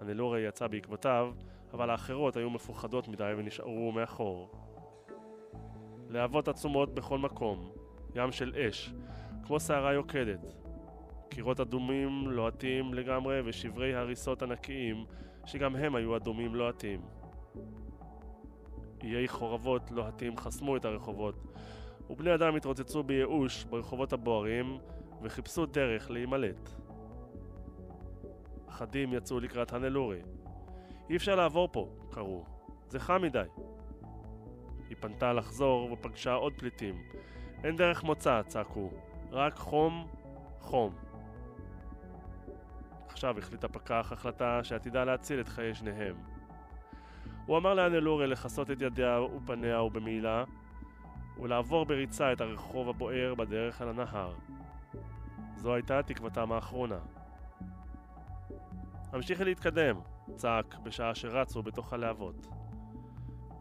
הנלורה 0.00 0.40
יצא 0.40 0.66
בעקבותיו, 0.66 1.32
אבל 1.72 1.90
האחרות 1.90 2.36
היו 2.36 2.50
מפוחדות 2.50 3.08
מדי 3.08 3.32
ונשארו 3.36 3.92
מאחור. 3.92 4.50
להבות 6.08 6.48
עצומות 6.48 6.94
בכל 6.94 7.18
מקום, 7.18 7.70
ים 8.14 8.32
של 8.32 8.52
אש, 8.56 8.92
כמו 9.46 9.60
סערה 9.60 9.92
יוקדת. 9.92 10.54
קירות 11.28 11.60
אדומים 11.60 12.30
לוהטים 12.30 12.94
לגמרי 12.94 13.40
ושברי 13.44 13.94
הריסות 13.94 14.42
ענקיים, 14.42 15.04
שגם 15.46 15.76
הם 15.76 15.94
היו 15.94 16.16
אדומים 16.16 16.54
לוהטים. 16.54 17.00
איי 19.02 19.28
חורבות 19.28 19.90
לוהטים 19.90 20.36
חסמו 20.36 20.76
את 20.76 20.84
הרחובות, 20.84 21.34
ובני 22.10 22.34
אדם 22.34 22.56
התרוצצו 22.56 23.02
בייאוש 23.02 23.64
ברחובות 23.64 24.12
הבוערים 24.12 24.78
וחיפשו 25.22 25.66
דרך 25.66 26.10
להימלט. 26.10 26.70
אחדים 28.68 29.12
יצאו 29.12 29.40
לקראת 29.40 29.72
הנלורי. 29.72 30.20
אי 31.10 31.16
אפשר 31.16 31.34
לעבור 31.34 31.68
פה, 31.72 31.88
קראו. 32.10 32.44
זה 32.88 33.00
חם 33.00 33.22
מדי. 33.22 33.42
היא 34.88 34.96
פנתה 35.00 35.32
לחזור 35.32 35.92
ופגשה 35.92 36.32
עוד 36.32 36.52
פליטים. 36.56 37.02
אין 37.64 37.76
דרך 37.76 38.04
מוצא, 38.04 38.42
צעקו. 38.42 38.90
רק 39.30 39.56
חום, 39.56 40.06
חום. 40.60 40.94
עכשיו 43.08 43.38
החליט 43.38 43.64
הפקח 43.64 44.12
החלטה 44.12 44.64
שעתידה 44.64 45.04
להציל 45.04 45.40
את 45.40 45.48
חיי 45.48 45.74
שניהם. 45.74 46.16
הוא 47.46 47.58
אמר 47.58 47.74
לאנלורי 47.74 48.26
לכסות 48.26 48.70
את 48.70 48.82
ידיה 48.82 49.20
ופניה 49.20 49.82
ובמעילה, 49.82 50.44
ולעבור 51.40 51.84
בריצה 51.84 52.32
את 52.32 52.40
הרחוב 52.40 52.88
הבוער 52.88 53.34
בדרך 53.34 53.82
אל 53.82 53.88
הנהר. 53.88 54.34
זו 55.56 55.74
הייתה 55.74 56.02
תקוותם 56.02 56.52
האחרונה. 56.52 56.98
המשיכי 59.12 59.44
להתקדם, 59.44 60.00
צעק 60.34 60.78
בשעה 60.82 61.14
שרצו 61.14 61.62
בתוך 61.62 61.92
הלהבות. 61.92 62.46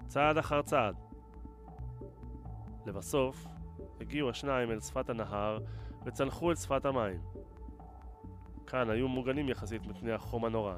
צעד 0.08 0.38
אחר 0.38 0.62
צעד. 0.62 0.96
לבסוף, 2.86 3.46
הגיעו 4.02 4.30
השניים 4.30 4.72
אל 4.72 4.80
שפת 4.80 5.10
הנהר 5.10 5.60
וצנחו 6.06 6.50
אל 6.50 6.56
שפת 6.56 6.86
המים. 6.86 7.20
כאן 8.68 8.90
היו 8.90 9.08
מוגנים 9.08 9.50
יחסית 9.50 9.88
מפני 9.88 10.12
החום 10.12 10.46
הנורא. 10.46 10.76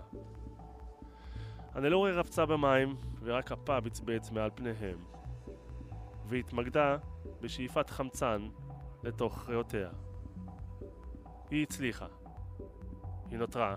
הנלורי 1.74 2.12
רבצה 2.12 2.46
במים 2.46 2.96
ורק 3.22 3.52
אפה 3.52 3.80
בצבץ 3.80 4.32
מעל 4.32 4.50
פניהם, 4.56 4.98
והתמקדה 6.32 6.98
בשאיפת 7.42 7.90
חמצן 7.90 8.48
לתוך 9.04 9.50
ריאותיה. 9.50 9.90
היא 11.50 11.64
הצליחה. 11.64 12.08
היא 13.30 13.40
נותרה 13.40 13.76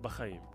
בחיים. 0.00 0.49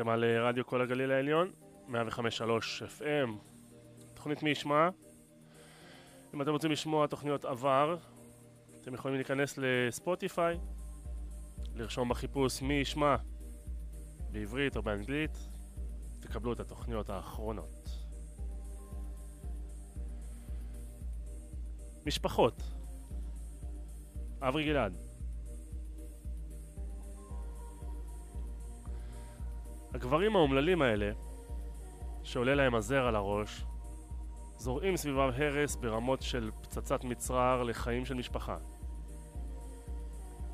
אתם 0.00 0.08
על 0.08 0.24
אה, 0.24 0.48
רדיו 0.48 0.66
כל 0.66 0.82
הגליל 0.82 1.12
העליון, 1.12 1.50
105.3 1.88 1.92
FM, 2.98 3.30
תוכנית 4.14 4.42
מי 4.42 4.50
ישמע. 4.50 4.88
אם 6.34 6.42
אתם 6.42 6.50
רוצים 6.50 6.70
לשמוע 6.70 7.06
תוכניות 7.06 7.44
עבר, 7.44 7.96
אתם 8.82 8.94
יכולים 8.94 9.16
להיכנס 9.16 9.58
לספוטיפיי, 9.58 10.58
לרשום 11.74 12.08
בחיפוש 12.08 12.62
מי 12.62 12.74
ישמע 12.74 13.16
בעברית 14.32 14.76
או 14.76 14.82
באנגלית, 14.82 15.38
תקבלו 16.20 16.52
את 16.52 16.60
התוכניות 16.60 17.10
האחרונות. 17.10 17.88
משפחות 22.06 22.62
אברי 24.40 24.64
גלעד 24.64 25.09
הגברים 30.10 30.36
האומללים 30.36 30.82
האלה, 30.82 31.12
שעולה 32.22 32.54
להם 32.54 32.74
הזר 32.74 33.06
על 33.06 33.16
הראש, 33.16 33.64
זורעים 34.56 34.96
סביבם 34.96 35.30
הרס 35.36 35.76
ברמות 35.76 36.22
של 36.22 36.50
פצצת 36.62 37.04
מצרר 37.04 37.62
לחיים 37.62 38.04
של 38.04 38.14
משפחה. 38.14 38.56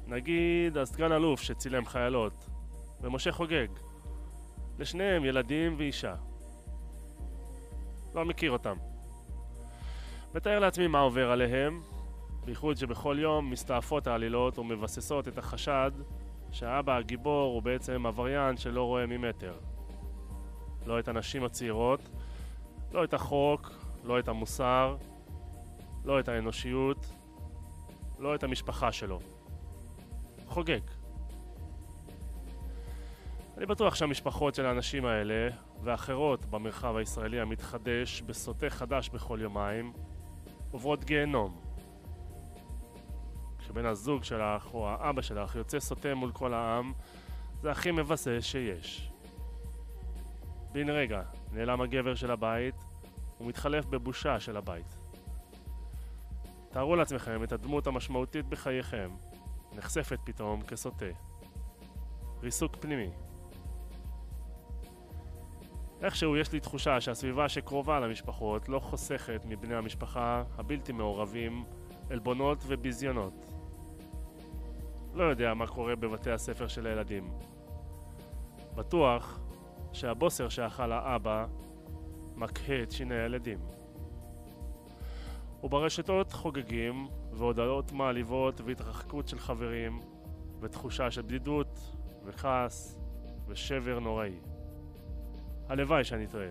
נגיד 0.07 0.77
הסגן 0.77 1.13
אלוף 1.13 1.41
שצילם 1.41 1.87
חיילות, 1.87 2.47
ומשה 3.01 3.33
חוגג. 3.33 3.67
לשניהם 4.79 5.25
ילדים 5.25 5.75
ואישה. 5.79 6.15
לא 8.15 8.25
מכיר 8.25 8.51
אותם. 8.51 8.77
מתאר 10.35 10.59
לעצמי 10.59 10.87
מה 10.87 11.01
עובר 11.01 11.31
עליהם, 11.31 11.83
בייחוד 12.45 12.77
שבכל 12.77 13.17
יום 13.21 13.51
מסתעפות 13.51 14.07
העלילות 14.07 14.59
ומבססות 14.59 15.29
את 15.29 15.39
החשד 15.39 15.91
שהאבא 16.53 16.97
הגיבור 16.97 17.53
הוא 17.53 17.63
בעצם 17.63 18.07
עבריין 18.07 18.57
שלא 18.57 18.83
רואה 18.83 19.07
ממטר. 19.07 19.55
לא 20.87 20.99
את 20.99 21.09
הנשים 21.09 21.45
הצעירות, 21.45 22.01
לא 22.93 23.05
את 23.05 23.15
החוק, 23.15 23.73
לא 24.05 24.19
את 24.19 24.29
המוסר, 24.29 24.97
לא 26.05 26.21
את 26.21 26.29
האנושיות, 26.29 27.07
לא 28.19 28.35
את 28.35 28.45
המשפחה 28.45 28.93
שלו. 28.93 29.21
חוגג. 30.47 30.81
אני 33.57 33.67
בטוח 33.67 33.95
שהמשפחות 33.95 34.55
של 34.55 34.67
האנשים 34.67 35.07
האלה 35.07 35.49
ואחרות 35.83 36.47
במרחב 36.47 36.97
הישראלי 36.97 37.41
המתחדש 37.41 38.23
בסוטה 38.23 38.71
חדש 38.71 39.09
בכל 39.09 39.39
יומיים 39.43 39.93
עוברות 40.71 41.05
גיהנום. 41.05 41.66
כשבן 43.67 43.87
הזוג 43.87 44.25
שלך 44.25 44.75
או 44.75 44.89
האבא 44.89 45.23
שלך 45.23 45.57
יוצא 45.57 45.81
סוטה 45.81 46.14
מול 46.14 46.33
כל 46.33 46.55
העם 46.55 46.93
זה 47.62 47.71
הכי 47.71 47.91
מבסס 47.91 48.39
שיש. 48.41 49.11
בן 50.73 50.91
רגע 50.91 51.23
נעלם 51.53 51.81
הגבר 51.81 52.14
של 52.14 52.31
הבית 52.31 52.75
ומתחלף 53.41 53.87
בבושה 53.87 54.41
של 54.41 54.57
הבית. 54.57 54.97
תארו 56.71 56.97
לעצמכם 56.97 57.45
את 57.45 57.53
הדמות 57.53 57.87
המשמעותית 57.87 58.47
בחייכם 58.47 59.11
נחשפת 59.73 60.19
פתאום 60.25 60.62
כסוטה. 60.62 61.07
ריסוק 62.43 62.77
פנימי. 62.77 63.11
איכשהו 66.03 66.37
יש 66.37 66.53
לי 66.53 66.61
תחושה 66.61 67.01
שהסביבה 67.01 67.49
שקרובה 67.49 68.01
למשפחות 68.01 68.69
לא 68.69 68.79
חוסכת 68.79 69.45
מבני 69.49 69.75
המשפחה 69.75 70.43
הבלתי 70.59 70.93
מעורבים 70.93 71.64
עלבונות 72.11 72.59
וביזיונות. 72.67 73.56
לא 75.17 75.25
יודע 75.25 75.55
מה 75.55 75.67
קורה 75.67 75.97
בבתי 75.97 76.31
הספר 76.31 76.69
של 76.69 76.87
הילדים. 76.87 77.31
בטוח 78.75 79.41
שהבוסר 79.93 80.49
שאכל 80.49 80.93
האבא 80.93 81.47
מקהה 82.35 82.83
את 82.83 82.93
שיני 82.93 83.14
הילדים. 83.14 83.59
וברשתות 85.64 86.33
חוגגים 86.33 87.09
והודעות 87.33 87.93
מעליבות 87.93 88.61
והתרחקות 88.61 89.29
של 89.29 89.39
חברים 89.39 90.01
ותחושה 90.61 91.11
של 91.11 91.23
בדידות 91.23 91.79
וכעס 92.25 92.99
ושבר 93.47 93.99
נוראי. 93.99 94.39
הלוואי 95.69 96.05
שאני 96.05 96.27
טועה. 96.27 96.49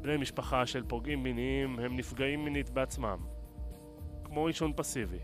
בני 0.00 0.16
משפחה 0.16 0.66
של 0.66 0.84
פוגעים 0.88 1.22
מיניים 1.22 1.78
הם 1.78 1.96
נפגעים 1.96 2.44
מינית 2.44 2.70
בעצמם, 2.70 3.18
כמו 4.24 4.46
עישון 4.46 4.72
פסיבי. 4.76 5.18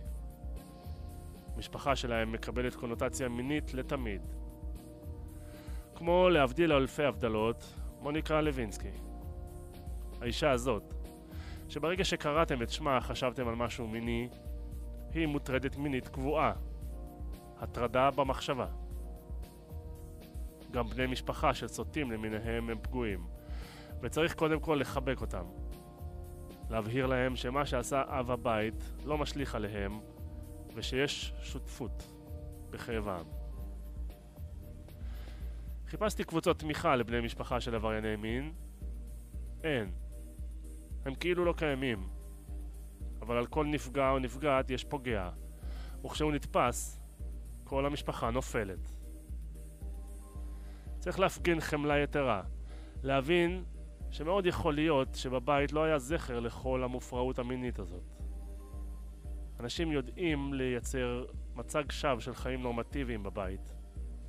המשפחה 1.58 1.96
שלהם 1.96 2.32
מקבלת 2.32 2.74
קונוטציה 2.74 3.28
מינית 3.28 3.74
לתמיד. 3.74 4.22
כמו 5.94 6.28
להבדיל 6.28 6.72
אלפי 6.72 7.04
הבדלות, 7.04 7.74
מוניקה 8.00 8.40
לוינסקי. 8.40 8.90
האישה 10.20 10.50
הזאת, 10.50 10.94
שברגע 11.68 12.04
שקראתם 12.04 12.62
את 12.62 12.70
שמה 12.70 13.00
חשבתם 13.00 13.48
על 13.48 13.54
משהו 13.54 13.88
מיני, 13.88 14.28
היא 15.14 15.26
מוטרדת 15.26 15.76
מינית 15.76 16.08
קבועה. 16.08 16.52
הטרדה 17.60 18.10
במחשבה. 18.10 18.66
גם 20.70 20.88
בני 20.88 21.06
משפחה 21.06 21.54
של 21.54 21.68
סוטים 21.68 22.12
למיניהם 22.12 22.70
הם 22.70 22.78
פגועים, 22.82 23.26
וצריך 24.00 24.34
קודם 24.34 24.60
כל 24.60 24.78
לחבק 24.80 25.20
אותם. 25.20 25.44
להבהיר 26.70 27.06
להם 27.06 27.36
שמה 27.36 27.66
שעשה 27.66 28.02
אב 28.06 28.30
הבית 28.30 28.92
לא 29.04 29.18
משליך 29.18 29.54
עליהם, 29.54 30.00
ושיש 30.74 31.32
שותפות 31.42 32.10
בכאבם. 32.70 33.24
חיפשתי 35.86 36.24
קבוצות 36.24 36.58
תמיכה 36.58 36.96
לבני 36.96 37.20
משפחה 37.20 37.60
של 37.60 37.74
עברייני 37.74 38.16
מין. 38.16 38.52
אין. 39.64 39.90
הם 41.04 41.14
כאילו 41.14 41.44
לא 41.44 41.52
קיימים. 41.56 42.08
אבל 43.20 43.36
על 43.36 43.46
כל 43.46 43.66
נפגע 43.66 44.10
או 44.10 44.18
נפגעת 44.18 44.70
יש 44.70 44.84
פוגע. 44.84 45.30
וכשהוא 46.04 46.32
נתפס, 46.32 47.00
כל 47.64 47.86
המשפחה 47.86 48.30
נופלת. 48.30 48.92
צריך 50.98 51.20
להפגין 51.20 51.60
חמלה 51.60 51.98
יתרה. 51.98 52.42
להבין 53.02 53.64
שמאוד 54.10 54.46
יכול 54.46 54.74
להיות 54.74 55.14
שבבית 55.14 55.72
לא 55.72 55.84
היה 55.84 55.98
זכר 55.98 56.40
לכל 56.40 56.84
המופרעות 56.84 57.38
המינית 57.38 57.78
הזאת. 57.78 58.17
אנשים 59.60 59.92
יודעים 59.92 60.54
לייצר 60.54 61.24
מצג 61.54 61.90
שווא 61.90 62.20
של 62.20 62.34
חיים 62.34 62.62
נורמטיביים 62.62 63.22
בבית, 63.22 63.72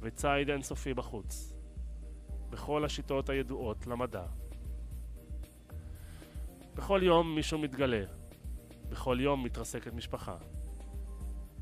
וציד 0.02 0.50
אינסופי 0.50 0.94
בחוץ. 0.94 1.54
בכל 2.50 2.86
השיטות 2.86 3.30
הידועות 3.30 3.88
למדע. 3.88 4.26
בכל 6.76 7.00
יום 7.04 7.36
מישהו 7.36 7.60
מתגלה. 7.60 8.04
בכל 8.90 9.18
יום 9.22 9.44
מתרסקת 9.44 9.94
משפחה. 9.94 10.38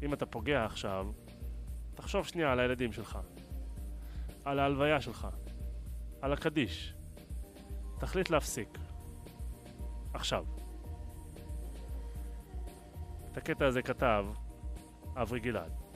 אם 0.04 0.14
אתה 0.14 0.26
פוגע 0.26 0.66
עכשיו, 0.66 1.12
תחשוב 1.96 2.28
שנייה 2.28 2.52
על 2.52 2.60
הילדים 2.60 2.92
שלך. 2.92 3.20
על 4.46 4.60
ההלוויה 4.60 5.02
שלך. 5.02 5.28
על 6.22 6.34
הקדיש. 6.34 6.94
תחליט 8.00 8.30
להפסיק. 8.30 8.78
עכשיו. 10.14 10.57
את 13.38 13.42
הקטע 13.42 13.66
הזה 13.66 13.82
כתב 13.82 14.26
אברי 15.16 15.40
גלעד. 15.40 15.87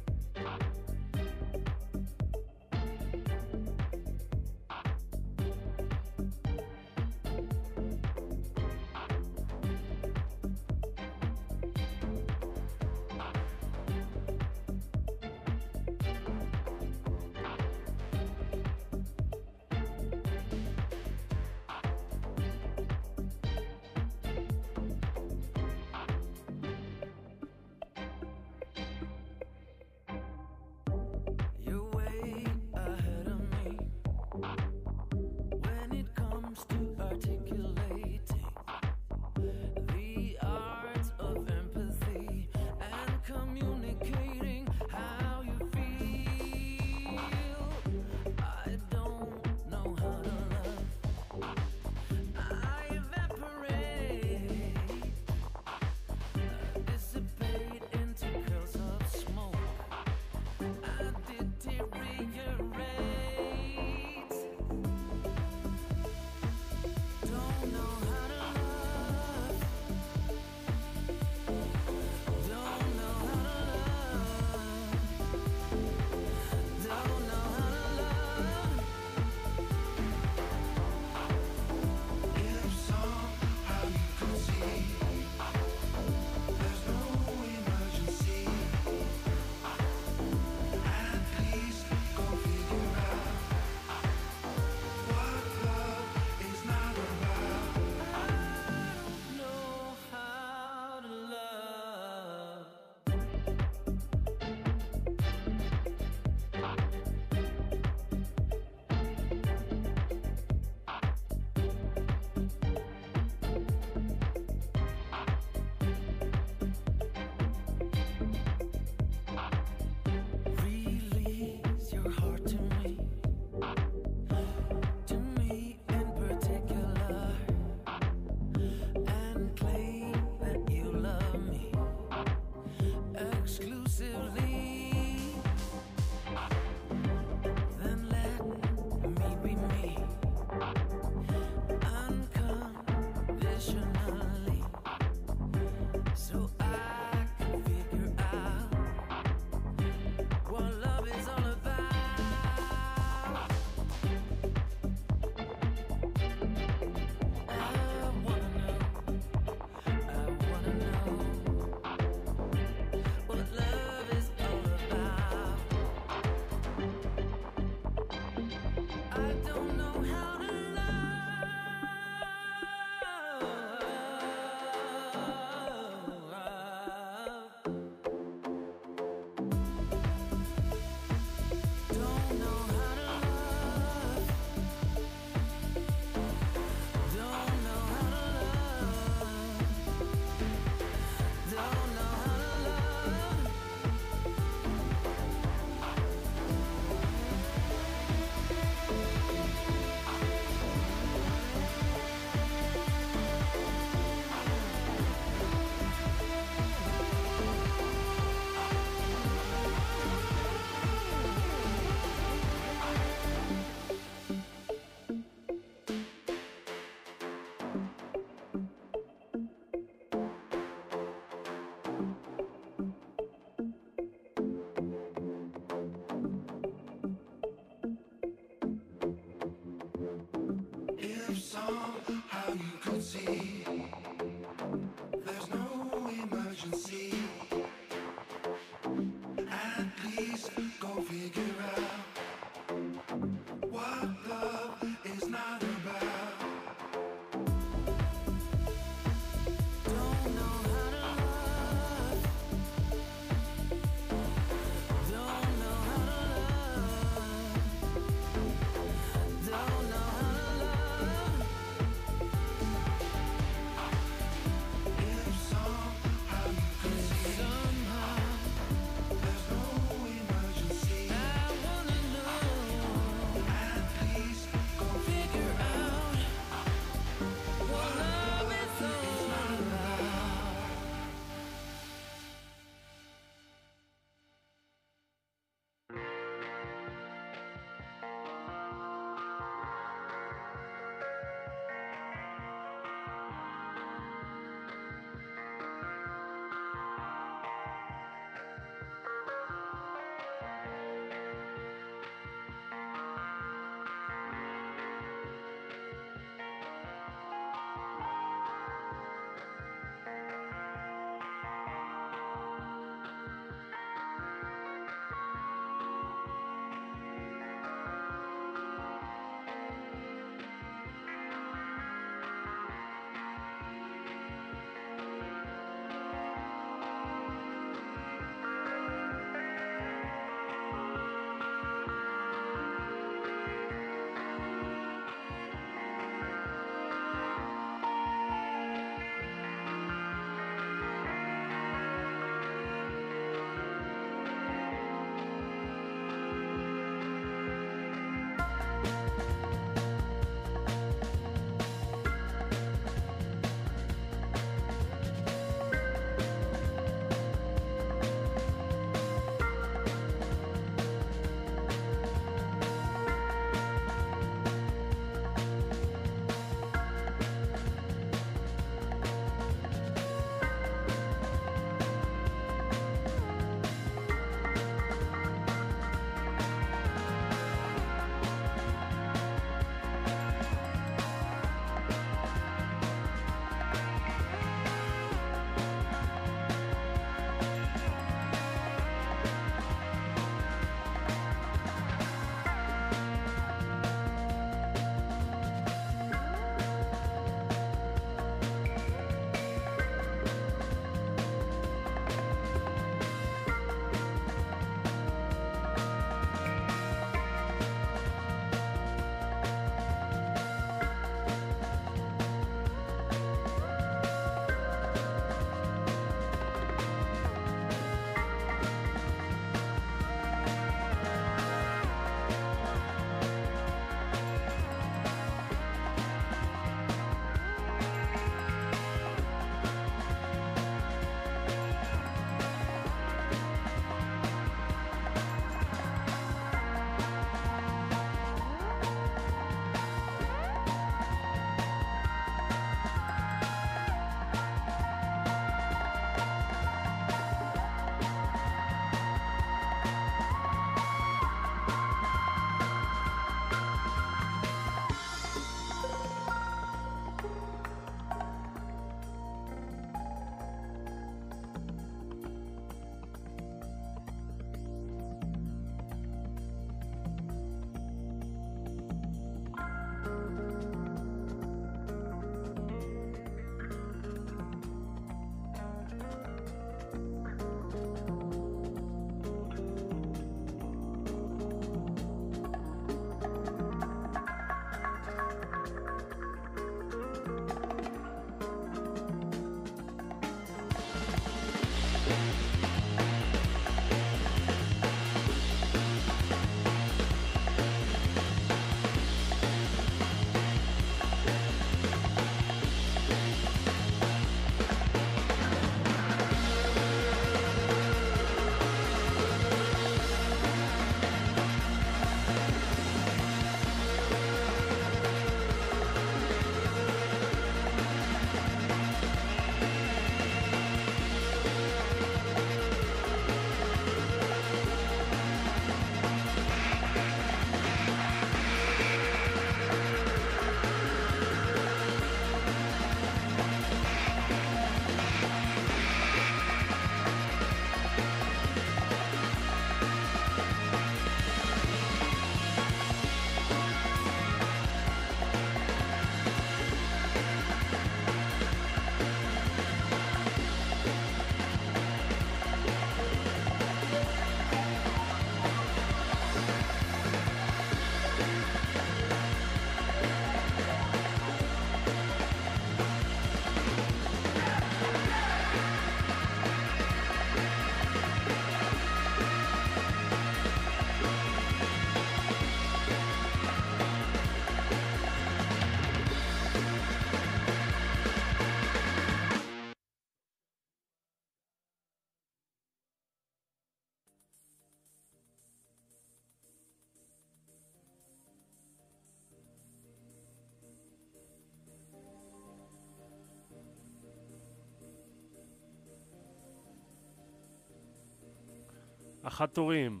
החתורים, 599.26 600.00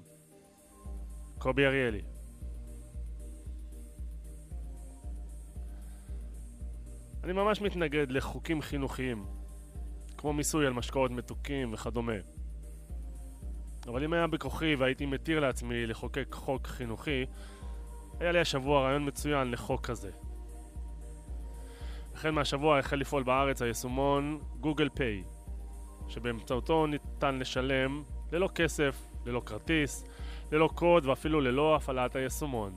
קובי 1.38 1.66
אריאלי. 1.66 2.02
אני 7.24 7.32
ממש 7.32 7.60
מתנגד 7.60 8.10
לחוקים 8.10 8.62
חינוכיים, 8.62 9.24
כמו 10.16 10.32
מיסוי 10.32 10.66
על 10.66 10.72
משקאות 10.72 11.10
מתוקים 11.10 11.72
וכדומה. 11.72 12.12
אבל 13.86 14.04
אם 14.04 14.12
היה 14.12 14.26
בכוחי 14.26 14.74
והייתי 14.74 15.06
מתיר 15.06 15.40
לעצמי 15.40 15.86
לחוקק 15.86 16.34
חוק 16.34 16.66
חינוכי, 16.66 17.24
היה 18.20 18.32
לי 18.32 18.40
השבוע 18.40 18.82
רעיון 18.82 19.06
מצוין 19.06 19.50
לחוק 19.50 19.86
כזה. 19.86 20.10
החל 22.14 22.30
מהשבוע 22.30 22.78
החל 22.78 22.96
לפעול 22.96 23.22
בארץ 23.22 23.62
היישומון 23.62 24.40
גוגל 24.60 24.88
פיי, 24.88 25.24
שבאמצעותו 26.08 26.86
ניתן 26.86 27.38
לשלם 27.38 28.02
ללא 28.32 28.48
כסף, 28.54 29.15
ללא 29.26 29.42
כרטיס, 29.46 30.04
ללא 30.52 30.68
קוד 30.74 31.06
ואפילו 31.06 31.40
ללא 31.40 31.76
הפעלת 31.76 32.16
היישומון. 32.16 32.72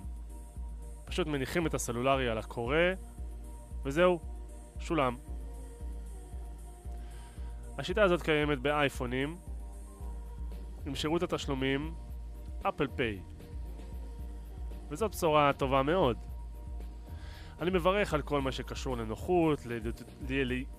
פשוט 1.05 1.27
מניחים 1.27 1.67
את 1.67 1.73
הסלולרי 1.73 2.29
על 2.29 2.37
הקורא, 2.37 2.77
וזהו, 3.85 4.19
שולם. 4.79 5.15
השיטה 7.77 8.03
הזאת 8.03 8.21
קיימת 8.21 8.59
באייפונים, 8.59 9.37
עם 10.85 10.95
שירות 10.95 11.23
התשלומים 11.23 11.93
אפל 12.61 12.87
פיי. 12.95 13.19
וזאת 14.89 15.11
בשורה 15.11 15.51
טובה 15.53 15.83
מאוד. 15.83 16.17
אני 17.61 17.69
מברך 17.69 18.13
על 18.13 18.21
כל 18.21 18.41
מה 18.41 18.51
שקשור 18.51 18.97
לנוחות, 18.97 19.65
לידיד... 19.65 20.01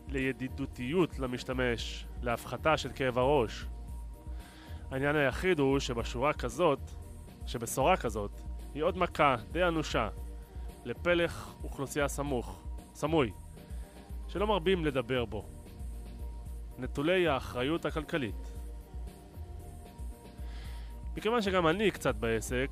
לידידותיות 0.09 1.19
למשתמש, 1.19 2.07
להפחתה 2.23 2.77
של 2.77 2.91
כאב 2.95 3.19
הראש. 3.19 3.67
העניין 4.91 5.17
היחיד 5.17 5.59
הוא 5.59 5.79
שבשורה 5.79 6.33
כזאת, 6.33 6.79
שבשורה 7.47 7.97
כזאת, 7.97 8.31
היא 8.75 8.83
עוד 8.83 8.99
מכה 8.99 9.37
די 9.53 9.65
אנושה 9.65 10.09
לפלח 10.85 11.55
אוכלוסייה 11.65 12.09
סמוך, 12.09 12.61
סמוי, 12.95 13.33
שלא 14.29 14.47
מרבים 14.47 14.85
לדבר 14.85 15.25
בו. 15.25 15.45
נטולי 16.79 17.29
האחריות 17.29 17.85
הכלכלית. 17.85 18.53
מכיוון 21.17 21.43
שגם 21.43 21.67
אני 21.67 21.91
קצת 21.91 22.15
בעסק, 22.15 22.71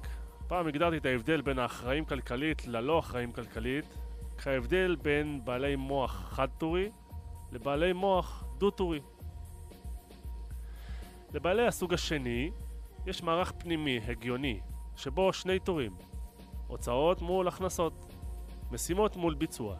פעם 0.48 0.66
הגדרתי 0.66 0.96
את 0.96 1.06
ההבדל 1.06 1.40
בין 1.40 1.58
האחראים 1.58 2.04
כלכלית 2.04 2.66
ללא 2.66 2.98
אחראים 2.98 3.32
כלכלית 3.32 3.84
כהבדל 4.38 4.96
בין 5.02 5.40
בעלי 5.44 5.76
מוח 5.76 6.28
חד-טורי 6.30 6.90
לבעלי 7.52 7.92
מוח 7.92 8.44
דו-טורי. 8.58 9.00
לבעלי 11.34 11.66
הסוג 11.66 11.94
השני 11.94 12.50
יש 13.06 13.22
מערך 13.22 13.52
פנימי 13.58 14.00
הגיוני 14.08 14.60
שבו 14.96 15.32
שני 15.32 15.58
טורים 15.58 15.92
הוצאות 16.66 17.22
מול 17.22 17.48
הכנסות, 17.48 18.14
משימות 18.70 19.16
מול 19.16 19.34
ביצוע. 19.34 19.76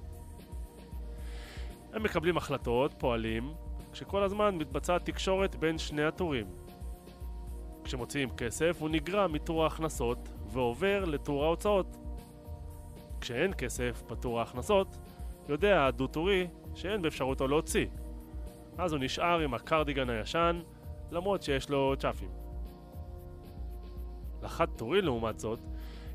הם 1.93 2.03
מקבלים 2.03 2.37
החלטות, 2.37 2.95
פועלים, 2.99 3.53
כשכל 3.93 4.23
הזמן 4.23 4.55
מתבצעת 4.55 5.05
תקשורת 5.05 5.57
בין 5.57 5.79
שני 5.79 6.05
הטורים. 6.05 6.47
כשמוציאים 7.85 8.31
כסף 8.31 8.77
הוא 8.81 8.89
נגרע 8.89 9.27
מטור 9.27 9.65
ההכנסות 9.65 10.29
ועובר 10.47 11.05
לטור 11.05 11.45
ההוצאות. 11.45 11.97
כשאין 13.21 13.53
כסף 13.59 14.03
בטור 14.11 14.39
ההכנסות, 14.39 14.97
יודע 15.49 15.87
הדו-טורי 15.87 16.47
שאין 16.75 17.03
באפשרותו 17.03 17.49
להוציא. 17.49 17.87
אז 18.79 18.93
הוא 18.93 19.01
נשאר 19.01 19.41
עם 19.41 19.55
הקרדיגן 19.55 20.11
הישן, 20.11 20.61
למרות 21.11 21.43
שיש 21.43 21.71
לו 21.71 21.95
צ'אפים. 21.99 22.31
לחד-טורי 24.43 25.03
לעומת 25.03 25.39
זאת, 25.39 25.59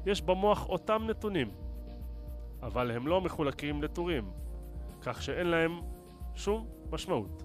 יש 0.06 0.22
במוח 0.22 0.70
אותם 0.70 1.04
נתונים, 1.08 1.52
אבל 2.62 2.92
הם 2.92 3.08
לא 3.08 3.22
מחולקים 3.22 3.84
לטורים, 3.84 4.32
כך 5.02 5.22
שאין 5.22 5.48
להם 5.48 5.80
שום 6.36 6.68
משמעות. 6.92 7.44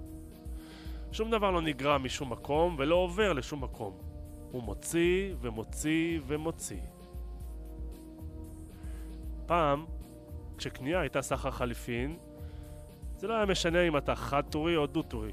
שום 1.13 1.31
דבר 1.31 1.51
לא 1.51 1.63
נגרע 1.63 1.99
משום 1.99 2.33
מקום 2.33 2.77
ולא 2.79 2.95
עובר 2.95 3.33
לשום 3.33 3.65
מקום. 3.65 3.99
הוא 4.53 4.63
מוציא 4.63 5.35
ומוציא 5.41 6.21
ומוציא. 6.27 6.81
פעם, 9.47 9.85
כשקנייה 10.59 11.01
הייתה 11.01 11.23
סחר 11.23 11.51
חליפין, 11.51 12.17
זה 13.17 13.27
לא 13.27 13.35
היה 13.35 13.47
משנה 13.47 13.83
אם 13.83 13.97
אתה 13.97 14.15
חד-טורי 14.15 14.77
או 14.77 14.87
דו-טורי. 14.87 15.33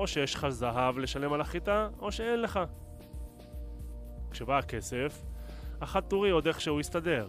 או 0.00 0.06
שיש 0.06 0.34
לך 0.34 0.48
זהב 0.48 0.98
לשלם 0.98 1.32
על 1.32 1.40
החיטה, 1.40 1.88
או 1.98 2.12
שאין 2.12 2.42
לך. 2.42 2.60
כשבא 4.30 4.58
הכסף, 4.58 5.22
החד-טורי 5.80 6.30
עוד 6.30 6.46
איכשהו 6.46 6.80
הסתדר. 6.80 7.28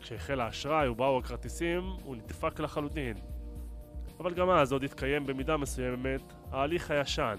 כשהחל 0.00 0.40
האשראי 0.40 0.88
ובאו 0.88 1.18
הכרטיסים, 1.18 1.82
הוא 2.04 2.16
נדפק 2.16 2.60
לחלוטין. 2.60 3.16
אבל 4.20 4.34
גם 4.34 4.50
אז 4.50 4.72
עוד 4.72 4.84
התקיים 4.84 5.26
במידה 5.26 5.56
מסוימת 5.56 6.20
ההליך 6.50 6.90
הישן. 6.90 7.36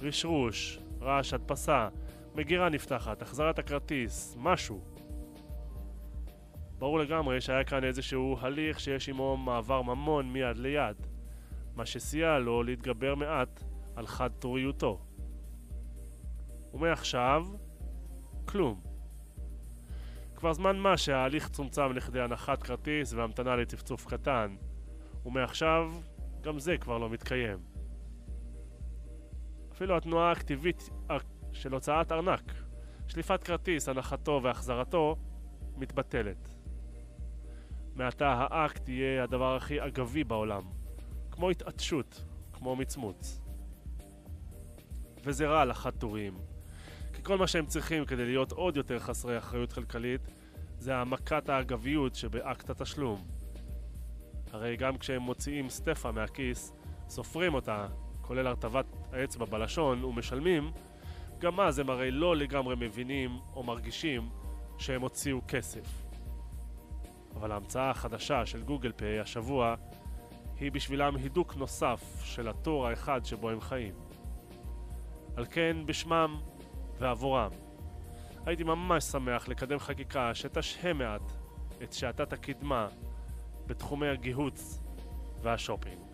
רשרוש, 0.00 0.78
רעש 1.00 1.34
הדפסה, 1.34 1.88
מגירה 2.34 2.68
נפתחת, 2.68 3.22
החזרת 3.22 3.58
הכרטיס, 3.58 4.36
משהו. 4.38 4.80
ברור 6.78 6.98
לגמרי 6.98 7.40
שהיה 7.40 7.64
כאן 7.64 7.84
איזשהו 7.84 8.36
הליך 8.40 8.80
שיש 8.80 9.08
עמו 9.08 9.36
מעבר 9.36 9.82
ממון 9.82 10.32
מיד 10.32 10.56
ליד, 10.56 10.96
מה 11.80 11.86
שסייע 11.86 12.38
לו 12.38 12.62
להתגבר 12.62 13.14
מעט 13.14 13.62
על 13.96 14.06
חד-טוריותו. 14.06 15.00
ומעכשיו, 16.74 17.46
כלום. 18.44 18.80
כבר 20.36 20.52
זמן 20.52 20.78
מה 20.78 20.96
שההליך 20.96 21.48
צומצם 21.48 21.92
לכדי 21.92 22.20
הנחת 22.20 22.62
כרטיס 22.62 23.12
והמתנה 23.12 23.56
לצפצוף 23.56 24.06
קטן, 24.06 24.56
ומעכשיו 25.26 25.92
גם 26.40 26.58
זה 26.58 26.78
כבר 26.78 26.98
לא 26.98 27.10
מתקיים. 27.10 27.58
אפילו 29.72 29.96
התנועה 29.96 30.28
האקטיבית 30.28 30.90
של 31.52 31.72
הוצאת 31.72 32.12
ארנק, 32.12 32.52
שליפת 33.08 33.44
כרטיס, 33.44 33.88
הנחתו 33.88 34.40
והחזרתו, 34.42 35.16
מתבטלת. 35.76 36.54
מעתה 37.94 38.46
האקט 38.50 38.88
יהיה 38.88 39.24
הדבר 39.24 39.56
הכי 39.56 39.86
אגבי 39.86 40.24
בעולם, 40.24 40.79
כמו 41.40 41.50
התעטשות, 41.50 42.24
כמו 42.52 42.76
מצמוץ. 42.76 43.40
וזה 45.24 45.46
רע 45.46 45.64
לחד-טוריים, 45.64 46.38
כי 47.12 47.22
כל 47.22 47.38
מה 47.38 47.46
שהם 47.46 47.66
צריכים 47.66 48.04
כדי 48.04 48.24
להיות 48.24 48.52
עוד 48.52 48.76
יותר 48.76 48.98
חסרי 48.98 49.38
אחריות 49.38 49.72
כלכלית 49.72 50.20
זה 50.78 50.96
העמקת 50.96 51.48
האגביות 51.48 52.14
שבאקט 52.14 52.70
התשלום. 52.70 53.26
הרי 54.52 54.76
גם 54.76 54.98
כשהם 54.98 55.22
מוציאים 55.22 55.70
סטפה 55.70 56.12
מהכיס, 56.12 56.72
סופרים 57.08 57.54
אותה, 57.54 57.86
כולל 58.20 58.46
הרטבת 58.46 58.86
האצבע 59.12 59.44
בלשון, 59.44 60.04
ומשלמים, 60.04 60.70
גם 61.38 61.60
אז 61.60 61.78
הם 61.78 61.90
הרי 61.90 62.10
לא 62.10 62.36
לגמרי 62.36 62.74
מבינים 62.78 63.30
או 63.54 63.62
מרגישים 63.62 64.28
שהם 64.78 65.02
הוציאו 65.02 65.40
כסף. 65.48 66.04
אבל 67.34 67.52
ההמצאה 67.52 67.90
החדשה 67.90 68.46
של 68.46 68.62
גוגל 68.62 68.92
פיי 68.92 69.20
השבוע 69.20 69.74
היא 70.60 70.72
בשבילם 70.72 71.16
הידוק 71.16 71.56
נוסף 71.56 72.20
של 72.24 72.48
התור 72.48 72.86
האחד 72.86 73.24
שבו 73.24 73.50
הם 73.50 73.60
חיים. 73.60 73.94
על 75.36 75.46
כן, 75.50 75.76
בשמם 75.86 76.40
ועבורם, 76.98 77.50
הייתי 78.46 78.64
ממש 78.64 79.04
שמח 79.04 79.48
לקדם 79.48 79.78
חקיקה 79.78 80.34
שתשהה 80.34 80.92
מעט 80.92 81.32
את 81.82 81.92
שעתת 81.92 82.32
הקדמה 82.32 82.88
בתחומי 83.66 84.08
הגיהוץ 84.08 84.80
והשופינג. 85.42 86.09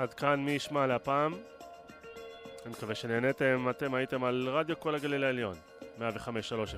עד 0.00 0.14
כאן 0.14 0.44
מי 0.44 0.50
ישמע 0.50 0.86
להפעם. 0.86 1.34
אני 2.66 2.72
מקווה 2.72 2.94
שנהניתם, 2.94 3.66
אתם 3.70 3.94
הייתם 3.94 4.24
על 4.24 4.48
רדיו 4.48 4.80
כל 4.80 4.94
הגליל 4.94 5.24
העליון, 5.24 5.54
105.3 5.98 6.02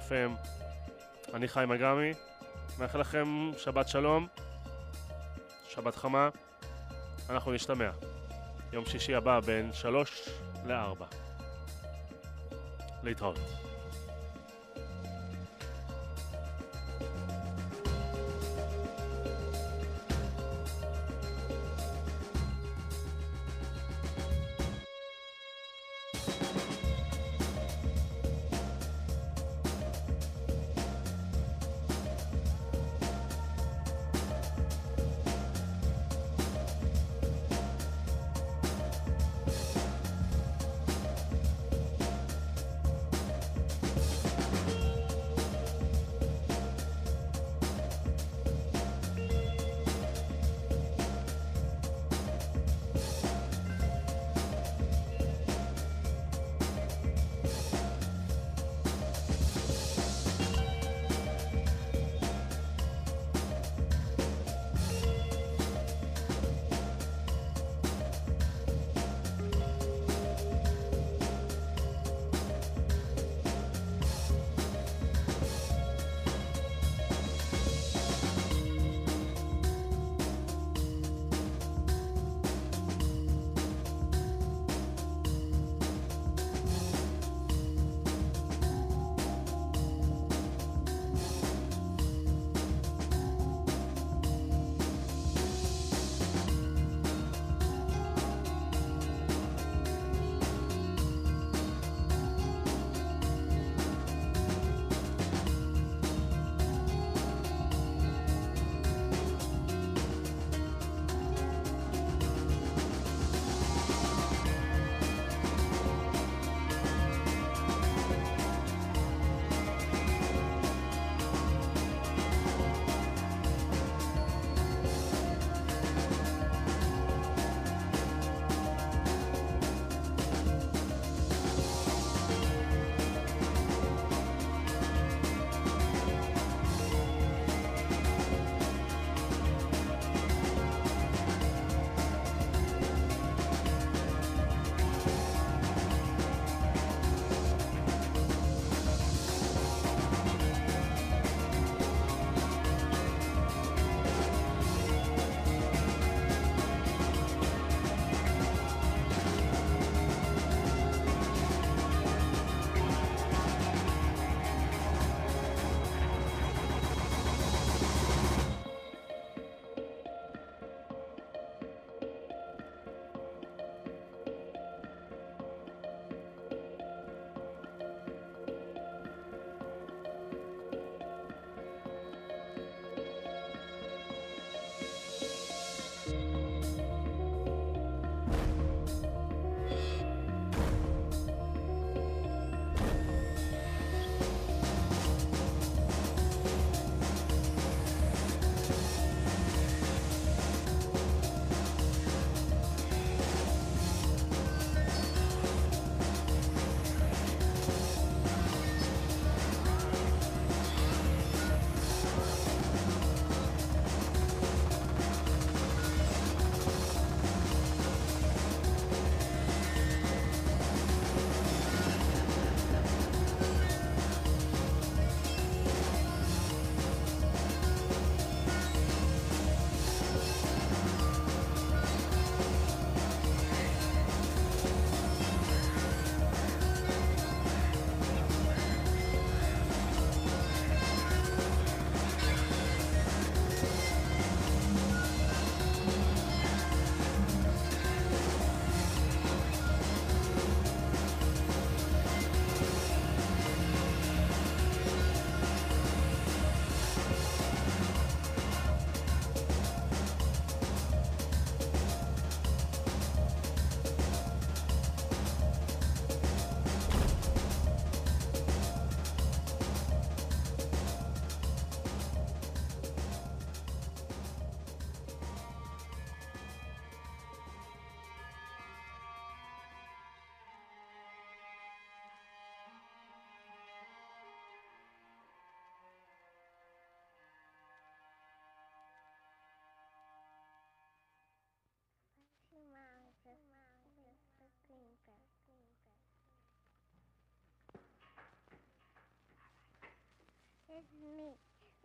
FM. 0.08 0.48
אני 1.34 1.48
חיים 1.48 1.72
אגמי, 1.72 2.12
מאחל 2.78 3.00
לכם 3.00 3.50
שבת 3.58 3.88
שלום, 3.88 4.26
שבת 5.68 5.96
חמה, 5.96 6.28
אנחנו 7.30 7.52
נשתמע. 7.52 7.90
יום 8.72 8.84
שישי 8.86 9.14
הבא 9.14 9.40
בין 9.40 9.72
3 9.72 10.28
ל-4. 10.66 11.04
להתראות. 13.02 13.38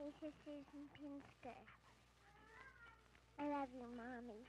History 0.08 0.32
Susan 0.46 0.88
Pinster. 0.96 1.68
I 3.40 3.44
love 3.50 3.68
you, 3.74 3.88
Mommy. 3.98 4.47